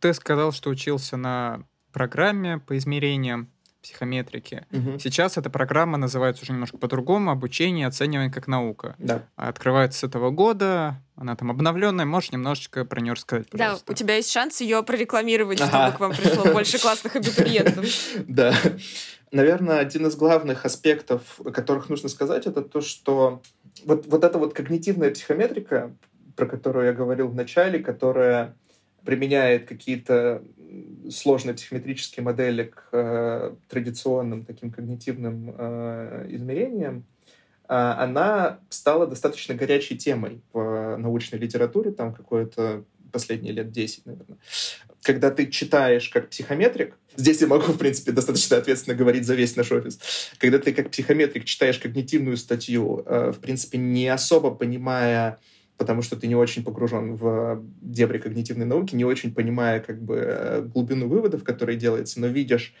[0.00, 3.50] Ты сказал, что учился на программе по измерениям
[3.82, 4.66] психометрики.
[4.72, 4.98] Угу.
[4.98, 8.94] Сейчас эта программа называется уже немножко по-другому, обучение и оценивание как наука.
[8.98, 9.24] Да.
[9.36, 13.86] Открывается с этого года, она там обновленная, можешь немножечко про нее рассказать, пожалуйста.
[13.86, 15.70] Да, у тебя есть шанс ее прорекламировать, ага.
[15.70, 17.86] чтобы к вам пришло больше классных абитуриентов.
[18.26, 18.54] Да.
[19.32, 23.42] Наверное, один из главных аспектов, о которых нужно сказать, это то, что
[23.84, 25.94] вот, вот эта вот когнитивная психометрика,
[26.36, 28.56] про которую я говорил в начале, которая
[29.04, 30.42] применяет какие-то
[31.10, 37.04] сложные психометрические модели к э, традиционным таким когнитивным э, измерениям,
[37.68, 44.38] э, она стала достаточно горячей темой в научной литературе, там какое-то последние лет 10, наверное.
[45.02, 49.56] Когда ты читаешь как психометрик, здесь я могу, в принципе, достаточно ответственно говорить за весь
[49.56, 49.98] наш офис,
[50.38, 55.38] когда ты как психометрик читаешь когнитивную статью, э, в принципе, не особо понимая
[55.80, 60.16] потому что ты не очень погружен в дебри когнитивной науки, не очень понимая как бы
[60.16, 62.74] э, глубину выводов, которые делаются, но видишь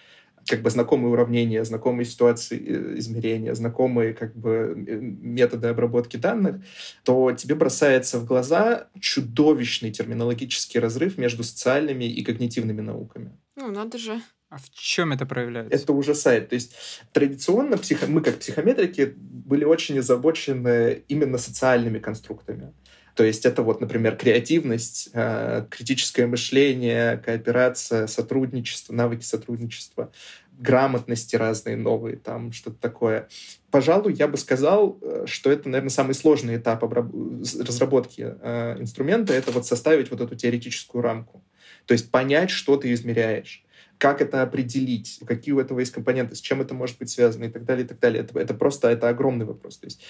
[0.46, 6.56] как бы знакомые уравнения, знакомые ситуации э, измерения, знакомые как бы методы обработки данных,
[7.02, 13.32] то тебе бросается в глаза чудовищный терминологический разрыв между социальными и когнитивными науками.
[13.56, 14.20] Ну, надо же.
[14.50, 15.74] А в чем это проявляется?
[15.74, 16.48] Это ужасает.
[16.48, 16.74] То есть
[17.12, 18.06] традиционно психо...
[18.08, 22.72] мы, как психометрики, были очень озабочены именно социальными конструктами.
[23.20, 30.10] То есть это вот, например, креативность, э, критическое мышление, кооперация, сотрудничество, навыки сотрудничества,
[30.58, 33.28] грамотности разные новые, там что-то такое.
[33.70, 39.50] Пожалуй, я бы сказал, э, что это, наверное, самый сложный этап разработки э, инструмента, это
[39.50, 41.44] вот составить вот эту теоретическую рамку.
[41.84, 43.62] То есть понять, что ты измеряешь
[43.98, 47.50] как это определить, какие у этого есть компоненты, с чем это может быть связано и
[47.50, 48.22] так далее, и так далее.
[48.22, 49.76] Это, это просто это огромный вопрос.
[49.76, 50.02] То есть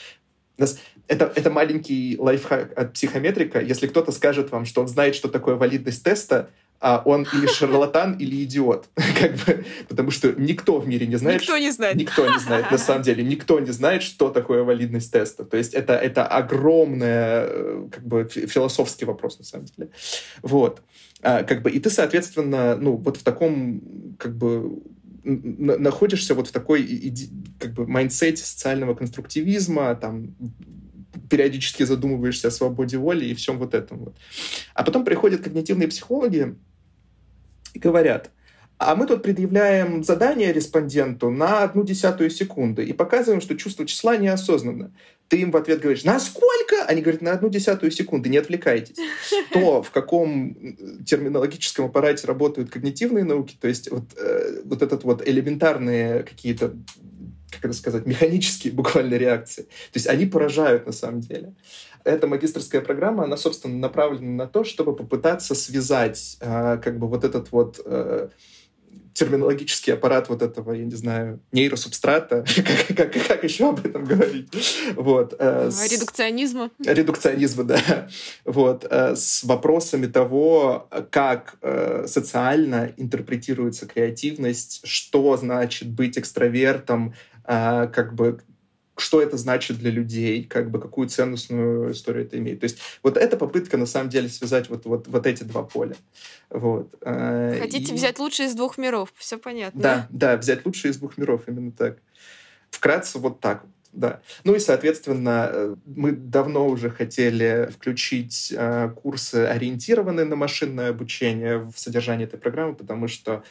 [1.08, 3.60] это, это маленький лайфхак от психометрика.
[3.60, 6.50] Если кто-то скажет вам, что он знает, что такое валидность теста,
[6.80, 8.88] а он или шарлатан, или идиот.
[8.94, 11.42] как бы, потому что никто в мире не знает...
[11.42, 11.96] Никто не знает.
[11.96, 13.22] Никто не знает, на самом деле.
[13.22, 15.44] Никто не знает, что такое валидность теста.
[15.44, 19.90] То есть это, это огромный э, как бы, философский вопрос, на самом деле.
[20.40, 20.80] Вот.
[21.22, 23.82] А, как бы, и ты, соответственно, ну, вот в таком,
[24.18, 24.80] как бы,
[25.24, 27.14] находишься вот в такой
[27.58, 30.34] как бы mindset е социального конструктивизма, там
[31.28, 34.16] периодически задумываешься о свободе воли и всем вот этом вот.
[34.74, 36.56] А потом приходят когнитивные психологи
[37.74, 38.30] и говорят,
[38.80, 44.16] а мы тут предъявляем задание респонденту на одну десятую секунды и показываем, что чувство числа
[44.16, 44.94] неосознанно.
[45.28, 46.86] Ты им в ответ говоришь, насколько?
[46.86, 48.96] Они говорят, на одну десятую секунды, не отвлекайтесь.
[49.52, 50.56] То, в каком
[51.04, 56.72] терминологическом аппарате работают когнитивные науки, то есть вот, э, вот этот вот элементарные какие-то
[57.50, 59.62] как это сказать, механические буквально реакции.
[59.62, 61.52] То есть они поражают на самом деле.
[62.04, 67.24] Эта магистрская программа, она, собственно, направлена на то, чтобы попытаться связать э, как бы вот
[67.24, 68.28] этот вот э,
[69.20, 72.42] терминологический аппарат вот этого, я не знаю, нейросубстрата,
[72.96, 74.48] как, как, как еще об этом говорить?
[74.96, 76.70] Вот, э, с, Редукционизма.
[76.82, 78.08] Редукционизма, да.
[78.46, 87.14] Вот, э, с вопросами того, как э, социально интерпретируется креативность, что значит быть экстравертом,
[87.44, 88.40] как бы
[89.00, 92.60] что это значит для людей, как бы какую ценностную историю это имеет.
[92.60, 95.96] То есть вот эта попытка на самом деле связать вот, вот, вот эти два поля.
[96.50, 96.94] Вот.
[97.02, 97.96] Э, Хотите и...
[97.96, 99.80] взять лучшее из двух миров, все понятно.
[99.80, 101.98] Да, да, взять лучшее из двух миров, именно так.
[102.70, 103.72] Вкратце вот так вот.
[103.92, 104.20] Да.
[104.44, 111.58] Ну и, соответственно, э, мы давно уже хотели включить э, курсы, ориентированные на машинное обучение
[111.58, 113.42] в содержание этой программы, потому что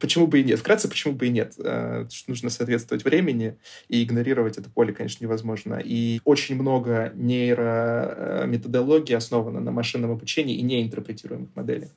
[0.00, 0.58] Почему бы и нет?
[0.58, 1.54] Вкратце, почему бы и нет?
[1.58, 3.56] Э, нужно соответствовать времени,
[3.88, 5.80] и игнорировать это поле, конечно, невозможно.
[5.82, 11.90] И очень много нейрометодологии основано на машинном обучении и неинтерпретируемых моделях.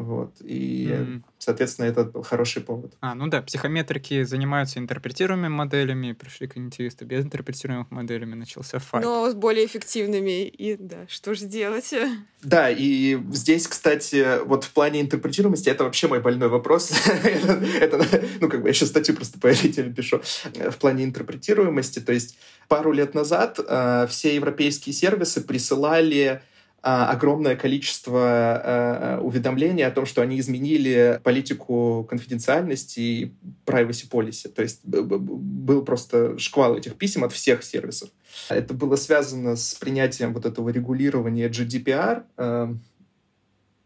[0.00, 0.36] Вот.
[0.40, 1.22] И, mm-hmm.
[1.38, 2.94] соответственно, это был хороший повод.
[3.00, 9.04] А, ну да, психометрики занимаются интерпретируемыми моделями, пришли когнитивисты без интерпретируемых моделями, начался файт.
[9.04, 11.94] Но с более эффективными, и да, что же делать?
[12.42, 16.90] Да, и здесь, кстати, вот в плане интерпретируемости, это вообще мой больной вопрос.
[17.22, 18.02] это,
[18.40, 20.22] ну, как бы я сейчас статью просто по этой пишу.
[20.54, 26.40] В плане интерпретируемости, то есть пару лет назад э, все европейские сервисы присылали
[26.82, 33.34] огромное количество а, а, уведомлений о том, что они изменили политику конфиденциальности и
[33.66, 34.48] privacy policy.
[34.48, 38.10] То есть был просто шквал этих писем от всех сервисов.
[38.48, 42.24] Это было связано с принятием вот этого регулирования GDPR,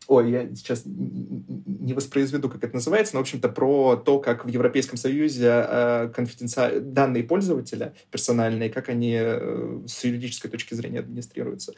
[0.07, 4.48] Ой, я сейчас не воспроизведу, как это называется, но, в общем-то, про то, как в
[4.48, 6.80] Европейском Союзе э, конфиденци...
[6.80, 11.72] данные пользователя персональные, как они э, с юридической точки зрения администрируются.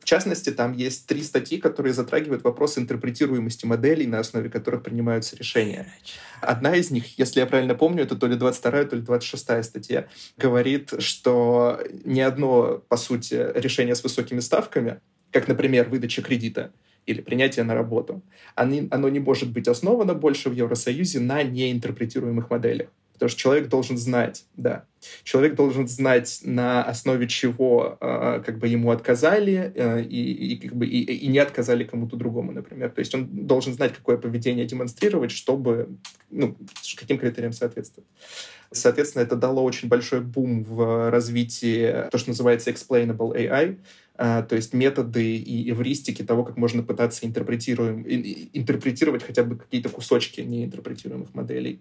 [0.00, 5.36] В частности, там есть три статьи, которые затрагивают вопрос интерпретируемости моделей, на основе которых принимаются
[5.36, 5.86] решения.
[6.40, 10.08] Одна из них, если я правильно помню, это то ли 22 то ли 26 статья,
[10.36, 15.00] говорит, что ни одно, по сути, решение с высокими ставками,
[15.30, 16.72] как, например, выдача кредита,
[17.08, 18.22] или принятие на работу,
[18.54, 22.88] оно не может быть основано больше в Евросоюзе на неинтерпретируемых моделях.
[23.14, 24.84] Потому что человек должен знать, да,
[25.24, 30.76] человек должен знать, на основе чего э, как бы ему отказали э, и, и, как
[30.76, 32.90] бы, и, и не отказали кому-то другому, например.
[32.90, 35.88] То есть он должен знать, какое поведение демонстрировать, чтобы,
[36.30, 36.56] ну,
[36.96, 38.08] каким критериям соответствовать.
[38.70, 43.78] Соответственно, это дало очень большой бум в развитии то, что называется explainable AI,
[44.18, 48.02] то есть методы и эвристики того, как можно пытаться интерпретируем,
[48.52, 51.80] интерпретировать хотя бы какие-то кусочки неинтерпретируемых моделей.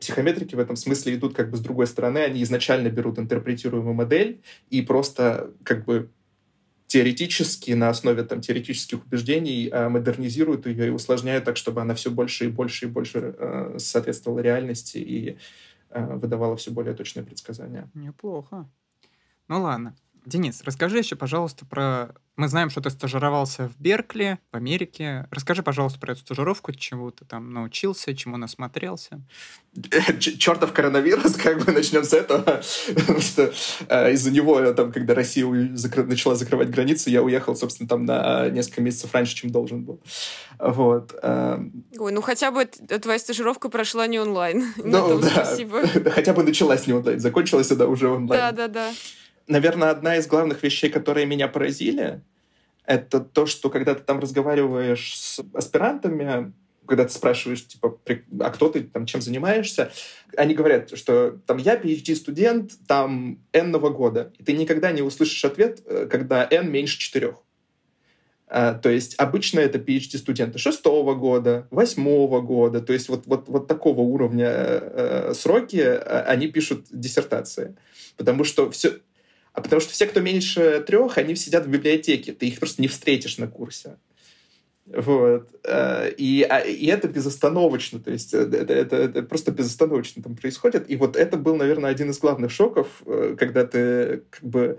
[0.00, 4.40] Психометрики в этом смысле идут как бы с другой стороны, они изначально берут интерпретируемую модель
[4.68, 6.10] и просто как бы
[6.88, 12.10] теоретически, на основе там, теоретических убеждений э, модернизируют ее и усложняют так, чтобы она все
[12.10, 15.38] больше и больше и больше э, соответствовала реальности и
[15.88, 17.88] выдавала все более точные предсказания.
[17.94, 18.68] Неплохо.
[19.48, 19.96] Ну ладно.
[20.26, 25.28] Денис, расскажи еще, пожалуйста, про Мы знаем, что ты стажировался в Беркли, в Америке.
[25.30, 29.22] Расскажи, пожалуйста, про эту стажировку, чему ты там научился, чему насмотрелся.
[30.18, 32.60] Чертов коронавирус, как бы начнем с этого.
[32.92, 33.52] Потому что
[33.88, 38.82] э, из-за него, там, когда Россия начала закрывать границы, я уехал, собственно, там на несколько
[38.82, 40.02] месяцев раньше, чем должен был.
[40.58, 41.14] Вот.
[41.22, 41.60] Э...
[41.98, 44.74] Ой, ну хотя бы твоя стажировка прошла не онлайн.
[44.84, 45.28] Ну, да.
[45.28, 45.86] Спасибо.
[46.10, 48.40] Хотя бы началась не онлайн, закончилась она уже онлайн.
[48.40, 48.92] Да, да, да
[49.48, 52.22] наверное, одна из главных вещей, которые меня поразили,
[52.84, 56.52] это то, что когда ты там разговариваешь с аспирантами,
[56.86, 57.98] когда ты спрашиваешь, типа,
[58.40, 59.90] а кто ты, там, чем занимаешься,
[60.36, 65.82] они говорят, что там я PhD-студент, там, N года, и ты никогда не услышишь ответ,
[65.84, 67.42] э, когда N меньше четырех.
[68.48, 73.66] А, то есть обычно это PhD-студенты шестого года, восьмого года, то есть вот, вот, вот
[73.66, 77.76] такого уровня э, сроки э, они пишут диссертации.
[78.16, 79.00] Потому что все,
[79.56, 82.32] а потому что все, кто меньше трех, они сидят в библиотеке.
[82.32, 83.96] Ты их просто не встретишь на курсе.
[84.86, 85.48] Вот.
[85.64, 90.36] Э, и, а, и это безостановочно, то есть э, это, это, это просто безостановочно там
[90.36, 90.88] происходит.
[90.90, 94.78] И вот это был, наверное, один из главных шоков, э, когда ты, как бы,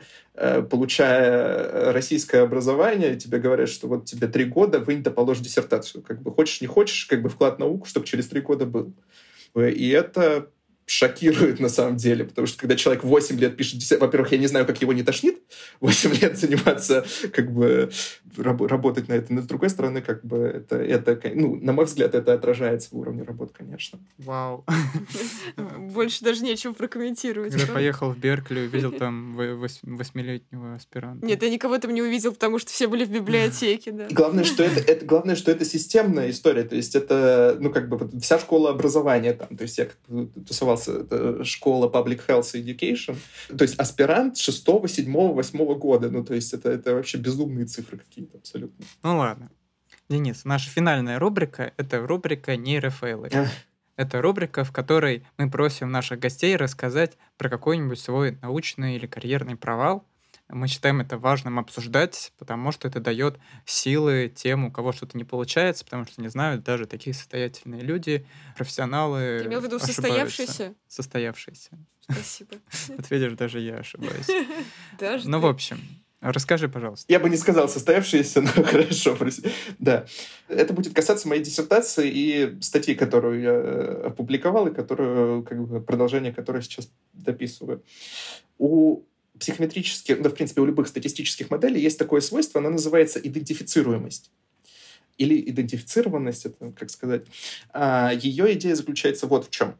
[0.69, 6.03] получая российское образование, тебе говорят, что вот тебе три года, вынь да положь диссертацию.
[6.03, 8.93] Как бы хочешь, не хочешь, как бы вклад в науку, чтобы через три года был.
[9.55, 10.51] И это
[10.87, 14.65] шокирует на самом деле, потому что когда человек 8 лет пишет, во-первых, я не знаю,
[14.65, 15.37] как его не тошнит,
[15.81, 17.91] 8 лет заниматься, как бы
[18.37, 21.85] раб работать на это, но с другой стороны, как бы это, это, ну, на мой
[21.85, 23.99] взгляд, это отражается в уровне работы, конечно.
[24.17, 24.63] Вау.
[25.77, 27.53] Больше даже нечего прокомментировать.
[27.53, 31.25] Когда поехал в Беркли, увидел там восьмилетнего аспиранта.
[31.25, 34.07] Нет, я никого там не увидел, потому что все были в библиотеке, да.
[34.11, 37.97] Главное, что это, это, главное, что это системная история, то есть это, ну, как бы
[37.97, 39.87] вот вся школа образования там, то есть я
[40.47, 43.15] тусовал назывался это школа Public Health Education.
[43.57, 46.09] То есть аспирант 6, 7, 8 года.
[46.09, 47.97] Ну, то есть это, это вообще безумные цифры
[48.27, 48.85] какие-то абсолютно.
[49.03, 49.51] Ну, ладно.
[50.09, 53.29] Денис, наша финальная рубрика— это рубрика «Нейрофейлы».
[53.95, 59.55] Это рубрика, в которой мы просим наших гостей рассказать про какой-нибудь свой научный или карьерный
[59.55, 60.05] провал,
[60.49, 65.25] мы считаем это важным обсуждать, потому что это дает силы тем, у кого что-то не
[65.25, 68.25] получается, потому что, не знаю, даже такие состоятельные люди,
[68.55, 70.73] профессионалы Ты имел в виду состоявшиеся?
[70.87, 71.71] Состоявшиеся.
[71.99, 72.55] Спасибо.
[72.89, 74.27] Вот видишь, даже я ошибаюсь.
[74.99, 75.79] Даже Ну, в общем,
[76.19, 77.05] Расскажи, пожалуйста.
[77.11, 79.15] Я бы не сказал состоявшиеся, но хорошо.
[79.77, 80.07] Да.
[80.47, 85.79] Это будет касаться моей диссертации и статьи, которую я э, опубликовал, и которую, как бы,
[85.79, 87.83] продолжение которой сейчас дописываю.
[88.57, 89.03] У
[89.39, 94.31] психометрических, да, в принципе, у любых статистических моделей есть такое свойство, оно называется идентифицируемость.
[95.19, 97.25] Или идентифицированность, это как сказать.
[97.73, 99.75] А, ее идея заключается вот в чем.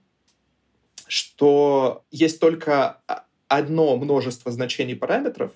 [1.08, 3.02] Что есть только
[3.48, 5.52] одно множество значений параметров,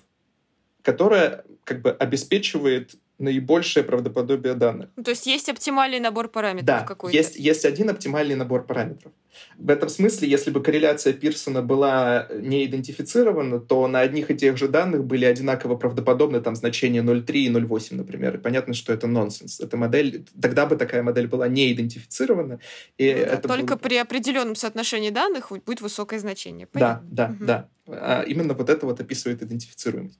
[0.82, 4.90] которое как бы обеспечивает наибольшее правдоподобие данных.
[4.96, 7.16] Ну, то есть есть оптимальный набор параметров да, какой-то?
[7.16, 9.12] Есть, есть один оптимальный набор параметров.
[9.56, 14.58] В этом смысле, если бы корреляция Пирсона была не идентифицирована, то на одних и тех
[14.58, 18.36] же данных были одинаково правдоподобны там значения 0,3 и 0,8, например.
[18.36, 19.60] И понятно, что это нонсенс.
[19.60, 22.58] Эта модель, тогда бы такая модель была не идентифицирована.
[22.98, 23.88] И ну, это только было...
[23.88, 26.66] при определенном соотношении данных будет высокое значение.
[26.66, 27.08] Понятно?
[27.10, 27.44] Да, да, угу.
[27.44, 27.68] да.
[27.86, 30.18] А именно вот это вот описывает идентифицируемость.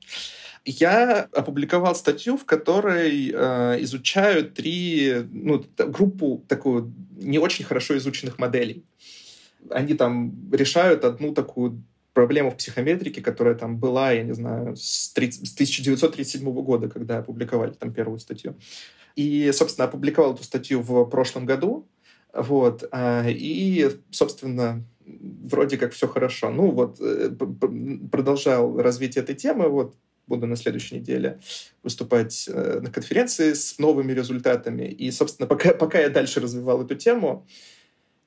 [0.65, 8.39] Я опубликовал статью, в которой э, изучают три, ну, группу такую не очень хорошо изученных
[8.39, 8.85] моделей.
[9.71, 11.83] Они там решают одну такую
[12.13, 17.19] проблему в психометрике, которая там была, я не знаю, с, 30, с 1937 года, когда
[17.19, 18.57] опубликовали там первую статью.
[19.17, 21.89] И, собственно, опубликовал эту статью в прошлом году.
[22.33, 22.85] Вот.
[22.93, 26.51] А, и, собственно, вроде как все хорошо.
[26.51, 27.31] Ну вот, э,
[28.11, 29.95] продолжал развитие этой темы, вот
[30.27, 31.41] буду на следующей неделе
[31.83, 34.85] выступать э, на конференции с новыми результатами.
[34.85, 37.47] И, собственно, пока, пока я дальше развивал эту тему,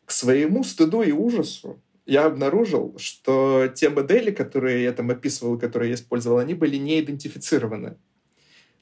[0.06, 5.90] к своему стыду и ужасу я обнаружил, что те модели, которые я там описывал, которые
[5.90, 7.98] я использовал, они были не идентифицированы.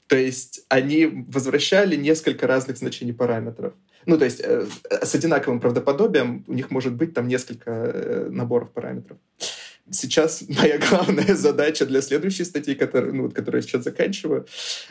[0.06, 3.72] То есть они возвращали несколько разных значений параметров.
[4.04, 4.66] Ну, то есть э,
[5.02, 9.16] с одинаковым правдоподобием у них может быть там несколько э, наборов параметров
[9.90, 14.46] сейчас моя главная задача для следующей статьи, которую, ну, вот, которую я сейчас заканчиваю,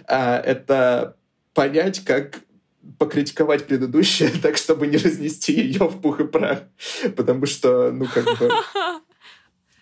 [0.06, 1.16] а, это
[1.54, 2.42] понять, как
[2.98, 6.64] покритиковать предыдущее так, чтобы не разнести ее в пух и прах.
[7.16, 8.50] Потому что, ну, как бы...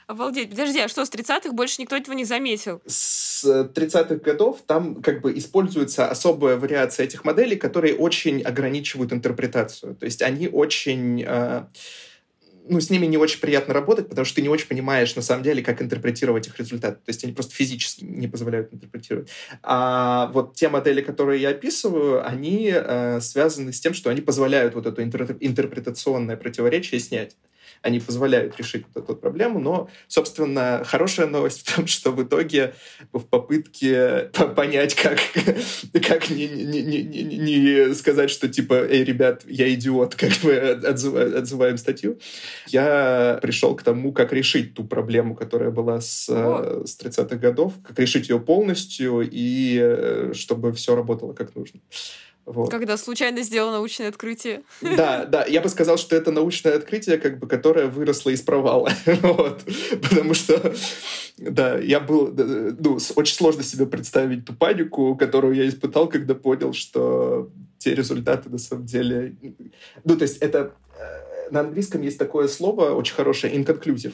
[0.07, 0.49] Обалдеть.
[0.49, 2.81] Подожди, а что, с 30-х больше никто этого не заметил?
[2.85, 9.95] С 30-х годов там как бы используется особая вариация этих моделей, которые очень ограничивают интерпретацию.
[9.95, 11.23] То есть они очень...
[11.25, 11.67] Э,
[12.67, 15.43] ну, с ними не очень приятно работать, потому что ты не очень понимаешь, на самом
[15.43, 16.97] деле, как интерпретировать их результаты.
[16.97, 19.29] То есть они просто физически не позволяют интерпретировать.
[19.63, 24.75] А вот те модели, которые я описываю, они э, связаны с тем, что они позволяют
[24.75, 27.35] вот это интерпретационное противоречие снять
[27.81, 32.73] они позволяют решить вот эту проблему, но, собственно, хорошая новость в том, что в итоге
[33.11, 35.19] в попытке понять, как,
[36.07, 41.35] как не, не, не, не, сказать, что типа, эй, ребят, я идиот, как мы отзываем,
[41.35, 42.19] отзываем статью,
[42.67, 47.97] я пришел к тому, как решить ту проблему, которая была с, с 30-х годов, как
[47.99, 51.79] решить ее полностью и э, чтобы все работало как нужно.
[52.51, 52.69] Вот.
[52.69, 54.63] Когда случайно сделал научное открытие.
[54.81, 58.91] Да, да, я бы сказал, что это научное открытие, как бы, которое выросло из провала.
[59.05, 59.63] вот.
[60.01, 60.73] Потому что,
[61.37, 66.73] да, я был, ну, очень сложно себе представить ту панику, которую я испытал, когда понял,
[66.73, 69.35] что те результаты на самом деле...
[70.03, 70.73] Ну, то есть это...
[70.99, 74.13] Э, на английском есть такое слово очень хорошее, inconclusive.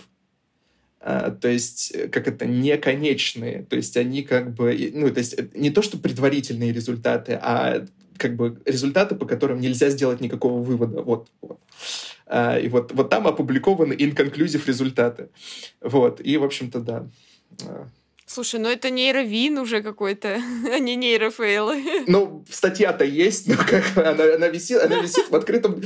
[0.99, 3.63] Uh, то есть, как это, неконечные.
[3.69, 7.85] То есть, они как бы, ну, то есть, не то, что предварительные результаты, а
[8.17, 11.01] как бы результаты, по которым нельзя сделать никакого вывода.
[11.01, 11.29] Вот.
[11.41, 11.59] вот.
[12.25, 15.29] А, и вот, вот там опубликованы inconclusive результаты.
[15.81, 16.21] Вот.
[16.21, 17.07] И, в общем-то, да.
[18.29, 21.71] Слушай, ну это нейровин уже какой-то, а не нейрофейл.
[22.07, 25.81] Ну, статья-то есть, но как она, она, висит, она висит в открытом...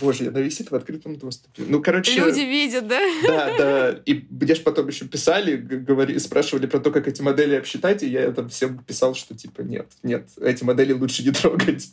[0.00, 1.64] Боже, она висит в открытом доступе.
[1.66, 2.14] Ну, короче...
[2.18, 3.00] Люди видят, да?
[3.24, 4.02] Да, да.
[4.06, 8.08] И мне же потом еще писали, говорили, спрашивали про то, как эти модели обсчитать, и
[8.08, 11.88] я там всем писал, что типа нет, нет, эти модели лучше не трогать.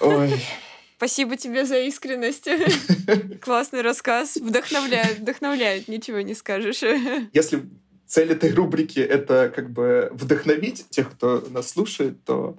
[0.00, 0.30] Ой.
[0.96, 2.48] Спасибо тебе за искренность.
[3.40, 4.36] Классный рассказ.
[4.36, 6.82] Вдохновляет, вдохновляет, ничего не скажешь.
[7.32, 7.62] Если
[8.12, 12.58] цель этой рубрики— это как бы вдохновить тех, кто нас слушает, то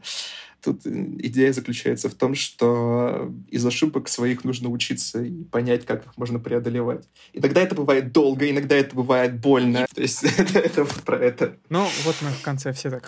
[0.63, 6.17] тут идея заключается в том, что из ошибок своих нужно учиться и понять, как их
[6.17, 7.05] можно преодолевать.
[7.33, 9.85] Иногда это бывает долго, иногда это бывает больно.
[9.93, 11.57] То есть это, это вот про это.
[11.69, 13.01] Ну, вот мы в конце все так